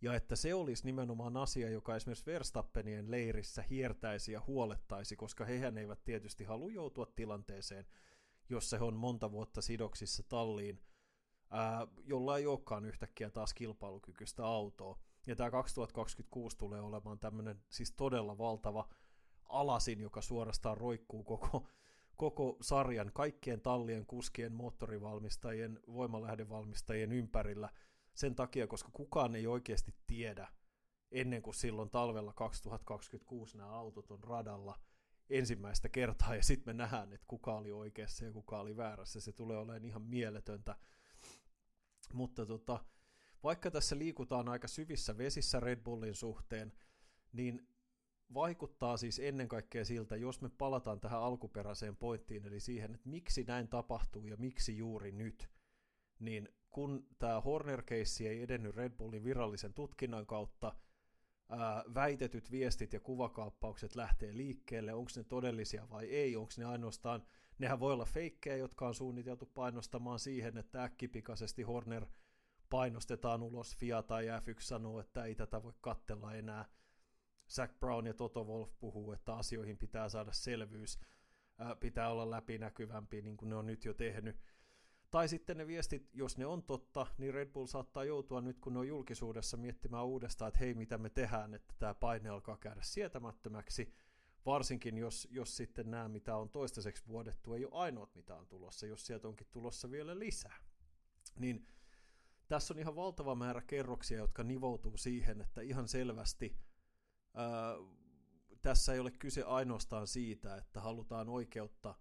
ja 0.03 0.15
että 0.15 0.37
se 0.37 0.55
olisi 0.55 0.85
nimenomaan 0.85 1.37
asia, 1.37 1.71
joka 1.71 1.97
esimerkiksi 1.97 2.27
Verstappenien 2.27 3.11
leirissä 3.11 3.63
hiertäisi 3.71 4.33
ja 4.33 4.43
huolettaisi, 4.47 5.17
koska 5.17 5.45
hehän 5.45 5.79
eivät 5.79 6.05
tietysti 6.05 6.45
halua 6.45 6.71
joutua 6.71 7.07
tilanteeseen, 7.17 7.87
jossa 8.49 8.79
he 8.79 8.85
on 8.85 8.97
monta 8.97 9.33
vuotta 9.33 9.63
sidoksissa 9.63 10.23
talliin, 10.23 10.81
ää, 11.51 11.87
jolla 12.05 12.39
ei 12.39 12.47
olekaan 12.47 12.85
yhtäkkiä 12.85 13.31
taas 13.31 13.55
kilpailukykyistä 13.55 14.47
autoa. 14.47 14.99
Ja 15.27 15.37
tämä 15.37 15.51
2026 15.51 16.59
tulee 16.59 16.81
olemaan 16.81 17.19
tämmöinen 17.19 17.63
siis 17.69 17.93
todella 17.93 18.39
valtava 18.39 18.89
alasin, 19.49 20.01
joka 20.01 20.21
suorastaan 20.21 20.77
roikkuu 20.77 21.25
koko 21.25 21.67
koko 22.19 22.57
sarjan, 22.61 23.11
kaikkien 23.15 23.61
tallien, 23.61 24.07
kuskien, 24.07 24.53
moottorivalmistajien, 24.53 25.81
voimalähdevalmistajien 25.93 27.13
ympärillä 27.13 27.69
sen 28.15 28.35
takia, 28.35 28.67
koska 28.67 28.91
kukaan 28.93 29.37
ei 29.37 29.47
oikeasti 29.47 29.95
tiedä 30.07 30.49
ennen 31.11 31.43
kuin 31.43 31.55
silloin 31.55 31.91
talvella 31.91 32.33
2026 32.33 33.57
nämä 33.59 33.71
autot 33.71 34.11
on 34.11 34.25
radalla 34.25 34.79
ensimmäistä 35.31 35.89
kertaa 35.89 36.35
ja 36.35 36.43
sitten 36.43 36.77
me 36.77 36.83
nähdään, 36.83 37.13
että 37.13 37.27
kuka 37.29 37.57
oli 37.57 37.73
oikeassa 37.73 38.25
ja 38.25 38.33
kuka 38.33 38.61
oli 38.61 38.77
väärässä. 38.77 39.21
Se 39.21 39.33
tulee 39.33 39.59
olemaan 39.59 39.85
ihan 39.85 40.03
mieletöntä. 40.03 40.77
Mutta 42.13 42.47
tota, 42.47 42.85
vaikka 43.43 43.71
tässä 43.71 43.99
liikutaan 43.99 44.49
aika 44.49 44.69
syvissä 44.69 45.19
vesissä 45.19 45.61
Red 45.61 45.81
Bullin 45.81 46.15
suhteen, 46.15 46.73
niin 47.33 47.69
vaikuttaa 48.35 48.97
siis 48.97 49.19
ennen 49.19 49.49
kaikkea 49.49 49.85
siltä, 49.85 50.17
jos 50.17 50.41
me 50.41 50.49
palataan 50.49 51.01
tähän 51.01 51.21
alkuperäiseen 51.21 51.97
pointtiin, 51.97 52.47
eli 52.47 52.61
siihen, 52.61 52.95
että 52.95 53.09
miksi 53.09 53.45
näin 53.45 53.69
tapahtuu 53.69 54.27
ja 54.27 54.37
miksi 54.37 54.77
juuri 54.77 55.13
nyt, 55.13 55.49
niin 56.19 56.49
kun 56.71 57.07
tämä 57.19 57.41
horner 57.41 57.83
case 57.83 58.29
ei 58.29 58.43
edennyt 58.43 58.77
Red 58.77 58.93
Bullin 58.93 59.25
virallisen 59.25 59.75
tutkinnan 59.75 60.27
kautta, 60.27 60.75
ää, 61.49 61.85
väitetyt 61.95 62.51
viestit 62.51 62.93
ja 62.93 63.01
kuvakaappaukset 63.01 63.97
lähtee 63.97 64.37
liikkeelle, 64.37 64.95
onko 64.95 65.11
ne 65.17 65.25
todellisia 65.25 65.91
vai 65.91 66.07
ei, 66.07 66.37
onko 66.37 66.53
ne 66.59 66.65
ainoastaan, 66.65 67.27
nehän 67.59 67.81
voi 67.81 67.93
olla 67.93 68.05
feikkejä, 68.05 68.57
jotka 68.57 68.87
on 68.87 68.95
suunniteltu 68.95 69.47
painostamaan 69.47 70.19
siihen, 70.19 70.59
että 70.59 70.83
äkkipikaisesti 70.83 71.63
Horner 71.63 72.07
painostetaan 72.71 73.43
ulos, 73.43 73.77
FIA 73.77 74.03
tai 74.03 74.27
F1 74.27 74.61
sanoo, 74.61 75.01
että 75.01 75.25
ei 75.25 75.35
tätä 75.35 75.63
voi 75.63 75.73
kattella 75.81 76.35
enää, 76.35 76.65
Zach 77.49 77.79
Brown 77.81 78.07
ja 78.07 78.15
Toto 78.15 78.45
Wolf 78.45 78.71
puhuu, 78.79 79.13
että 79.13 79.35
asioihin 79.35 79.79
pitää 79.79 80.09
saada 80.09 80.33
selvyys, 80.33 81.01
ää, 81.59 81.77
pitää 81.77 82.11
olla 82.11 82.31
läpinäkyvämpi, 82.31 83.23
niin 83.23 83.37
kuin 83.37 83.49
ne 83.49 83.57
on 83.57 83.67
nyt 83.67 83.85
jo 83.85 83.95
tehnyt. 83.95 84.37
Tai 85.11 85.29
sitten 85.29 85.57
ne 85.57 85.67
viestit, 85.67 86.09
jos 86.13 86.39
ne 86.39 86.47
on 86.47 86.63
totta, 86.63 87.07
niin 87.19 87.35
Red 87.35 87.53
Bull 87.53 87.67
saattaa 87.67 88.05
joutua 88.05 88.41
nyt, 88.41 88.59
kun 88.59 88.73
ne 88.73 88.79
on 88.79 88.89
julkisuudessa 88.89 89.57
miettimään 89.57 90.05
uudestaan, 90.05 90.49
että 90.49 90.61
hei, 90.61 90.75
mitä 90.75 90.99
me 90.99 91.11
tehdään, 91.11 91.55
että 91.55 91.75
tämä 91.79 91.95
paine 91.95 92.29
alkaa 92.29 92.57
käydä 92.57 92.81
sietämättömäksi, 92.83 93.93
varsinkin 94.49 94.99
jos, 94.99 95.29
jos 95.31 95.57
sitten 95.57 95.91
nämä, 95.91 96.09
mitä 96.09 96.37
on 96.37 96.51
toistaiseksi 96.51 97.07
vuodettu, 97.09 97.55
ei 97.55 97.65
ole 97.65 97.75
ainoat, 97.75 98.15
mitä 98.15 98.35
on 98.35 98.47
tulossa, 98.47 98.87
jos 98.87 99.07
sieltä 99.07 99.29
onkin 99.29 99.47
tulossa 99.51 99.91
vielä 99.91 100.19
lisää. 100.19 100.59
Niin 101.37 101.67
tässä 102.49 102.75
on 102.75 102.81
ihan 102.81 102.97
valtava 102.97 103.35
määrä 103.35 103.63
kerroksia, 103.63 104.19
jotka 104.19 104.45
nivoutuu 104.45 104.97
siihen, 104.97 105.41
että 105.41 105.61
ihan 105.61 105.89
selvästi– 105.89 106.57
ää, 107.35 107.75
tässä 108.63 108.93
ei 108.93 109.01
ole 109.01 109.11
kyse 109.11 109.43
ainoastaan 109.43 110.07
siitä, 110.07 110.57
että 110.57 110.81
halutaan 110.81 111.29
oikeutta 111.29 111.95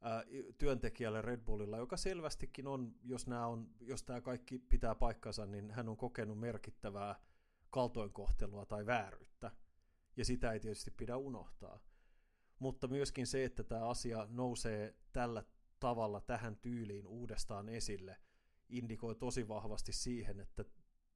ää, 0.00 0.24
työntekijälle 0.58 1.22
Red 1.22 1.40
Bullilla, 1.40 1.76
joka 1.76 1.96
selvästikin 1.96 2.66
on, 2.66 2.94
jos, 3.02 3.26
nämä 3.26 3.46
on, 3.46 3.70
jos 3.80 4.02
tämä 4.02 4.20
kaikki 4.20 4.58
pitää 4.58 4.94
paikkansa, 4.94 5.46
niin 5.46 5.70
hän 5.70 5.88
on 5.88 5.96
kokenut 5.96 6.40
merkittävää 6.40 7.20
kaltoinkohtelua 7.70 8.66
tai 8.66 8.86
vääryyttä, 8.86 9.50
ja 10.18 10.24
sitä 10.24 10.52
ei 10.52 10.60
tietysti 10.60 10.90
pidä 10.90 11.16
unohtaa. 11.16 11.80
Mutta 12.58 12.88
myöskin 12.88 13.26
se, 13.26 13.44
että 13.44 13.64
tämä 13.64 13.88
asia 13.88 14.26
nousee 14.30 14.94
tällä 15.12 15.44
tavalla 15.80 16.20
tähän 16.20 16.56
tyyliin 16.56 17.06
uudestaan 17.06 17.68
esille, 17.68 18.16
indikoi 18.68 19.14
tosi 19.14 19.48
vahvasti 19.48 19.92
siihen, 19.92 20.40
että 20.40 20.64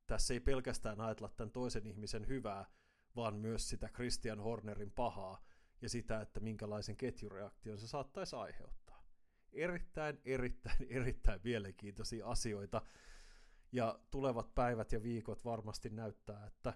tässä 0.06 0.34
ei 0.34 0.40
pelkästään 0.40 1.00
ajatella 1.00 1.32
tämän 1.36 1.50
toisen 1.50 1.86
ihmisen 1.86 2.26
hyvää, 2.26 2.66
vaan 3.16 3.34
myös 3.34 3.68
sitä 3.68 3.88
Christian 3.88 4.40
Hornerin 4.40 4.90
pahaa 4.90 5.44
ja 5.80 5.88
sitä, 5.88 6.20
että 6.20 6.40
minkälaisen 6.40 6.96
ketjureaktion 6.96 7.78
se 7.78 7.88
saattaisi 7.88 8.36
aiheuttaa. 8.36 9.06
Erittäin, 9.52 10.20
erittäin, 10.24 10.86
erittäin 10.90 11.40
mielenkiintoisia 11.44 12.26
asioita. 12.26 12.82
Ja 13.72 13.98
tulevat 14.10 14.54
päivät 14.54 14.92
ja 14.92 15.02
viikot 15.02 15.44
varmasti 15.44 15.90
näyttää, 15.90 16.46
että 16.46 16.74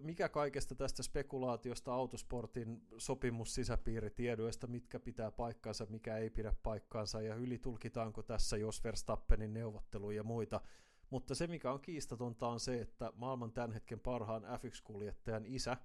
mikä 0.00 0.28
kaikesta 0.28 0.74
tästä 0.74 1.02
spekulaatiosta 1.02 1.94
autosportin 1.94 2.86
sopimussisäpiiritiedoista, 2.98 4.66
mitkä 4.66 5.00
pitää 5.00 5.30
paikkaansa, 5.30 5.86
mikä 5.88 6.16
ei 6.16 6.30
pidä 6.30 6.54
paikkaansa 6.62 7.22
ja 7.22 7.34
ylitulkitaanko 7.34 8.22
tässä 8.22 8.56
jos 8.56 8.84
Verstappenin 8.84 9.54
neuvotteluja 9.54 10.16
ja 10.16 10.22
muita– 10.22 10.60
mutta 11.10 11.34
se, 11.34 11.46
mikä 11.46 11.72
on 11.72 11.80
kiistatonta, 11.80 12.48
on 12.48 12.60
se, 12.60 12.80
että 12.80 13.12
maailman 13.16 13.52
tämän 13.52 13.72
hetken 13.72 14.00
parhaan 14.00 14.42
F1-kuljettajan 14.42 15.46
isä 15.46 15.76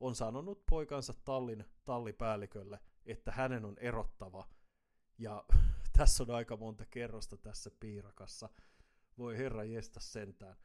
on 0.00 0.14
sanonut 0.14 0.66
poikansa 0.70 1.14
tallin 1.24 1.64
tallipäällikölle, 1.84 2.80
että 3.06 3.32
hänen 3.32 3.64
on 3.64 3.78
erottava. 3.78 4.48
Ja 5.18 5.44
tässä 5.98 6.22
on 6.22 6.30
aika 6.30 6.56
monta 6.56 6.86
kerrosta 6.86 7.36
tässä 7.36 7.70
piirakassa. 7.80 8.48
Voi 9.18 9.38
herra 9.38 9.64
jestä 9.64 10.00
sentään. 10.00 10.56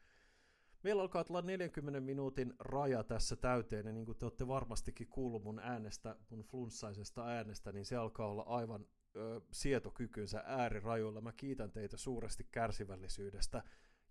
Meillä 0.84 1.02
alkaa 1.02 1.24
tulla 1.24 1.42
40 1.42 2.00
minuutin 2.00 2.54
raja 2.60 3.04
tässä 3.04 3.36
täyteen, 3.36 3.86
ja 3.86 3.94
niin 3.94 4.06
kuin 4.06 4.18
te 4.18 4.26
olette 4.26 4.48
varmastikin 4.48 5.08
kuullut 5.08 5.44
mun 5.44 5.60
äänestä, 5.60 6.16
mun 6.30 6.42
flunssaisesta 6.44 7.26
äänestä, 7.26 7.72
niin 7.72 7.86
se 7.86 7.96
alkaa 7.96 8.28
olla 8.28 8.44
aivan 8.44 8.86
ö, 9.16 9.42
sietokykynsä 9.52 10.44
äärirajoilla. 10.46 11.22
Mä 11.22 11.32
kiitän 11.32 11.72
teitä 11.72 11.98
suuresti 11.98 12.48
kärsivällisyydestä 12.52 13.64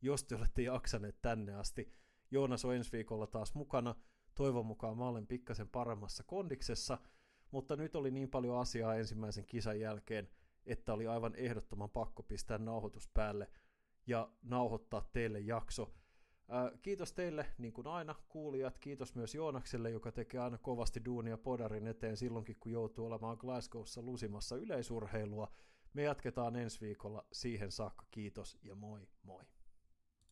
jos 0.02 0.24
te 0.24 0.34
olette 0.34 0.62
jaksaneet 0.62 1.22
tänne 1.22 1.54
asti. 1.54 1.92
Joonas 2.30 2.64
on 2.64 2.74
ensi 2.74 2.92
viikolla 2.92 3.26
taas 3.26 3.54
mukana. 3.54 3.94
Toivon 4.34 4.66
mukaan 4.66 4.98
mä 4.98 5.08
olen 5.08 5.26
pikkasen 5.26 5.68
paremmassa 5.68 6.22
kondiksessa, 6.22 6.98
mutta 7.50 7.76
nyt 7.76 7.96
oli 7.96 8.10
niin 8.10 8.30
paljon 8.30 8.58
asiaa 8.58 8.94
ensimmäisen 8.94 9.46
kisan 9.46 9.80
jälkeen, 9.80 10.28
että 10.66 10.92
oli 10.92 11.06
aivan 11.06 11.34
ehdottoman 11.34 11.90
pakko 11.90 12.22
pistää 12.22 12.58
nauhoitus 12.58 13.08
päälle. 13.08 13.50
ja 14.06 14.32
nauhoittaa 14.42 15.08
teille 15.12 15.40
jakso. 15.40 15.94
Kiitos 16.82 17.12
teille, 17.12 17.46
niin 17.58 17.72
kuin 17.72 17.86
aina, 17.86 18.14
kuulijat. 18.28 18.78
Kiitos 18.78 19.14
myös 19.14 19.34
Joonakselle, 19.34 19.90
joka 19.90 20.12
tekee 20.12 20.40
aina 20.40 20.58
kovasti 20.58 21.04
duunia 21.04 21.38
podarin 21.38 21.86
eteen 21.86 22.16
silloinkin, 22.16 22.56
kun 22.60 22.72
joutuu 22.72 23.06
olemaan 23.06 23.36
Glasgowssa 23.40 24.02
lusimassa 24.02 24.56
yleisurheilua. 24.56 25.52
Me 25.94 26.02
jatketaan 26.02 26.56
ensi 26.56 26.80
viikolla. 26.80 27.24
Siihen 27.32 27.72
saakka 27.72 28.06
kiitos 28.10 28.58
ja 28.62 28.74
moi 28.74 29.08
moi. 29.22 29.44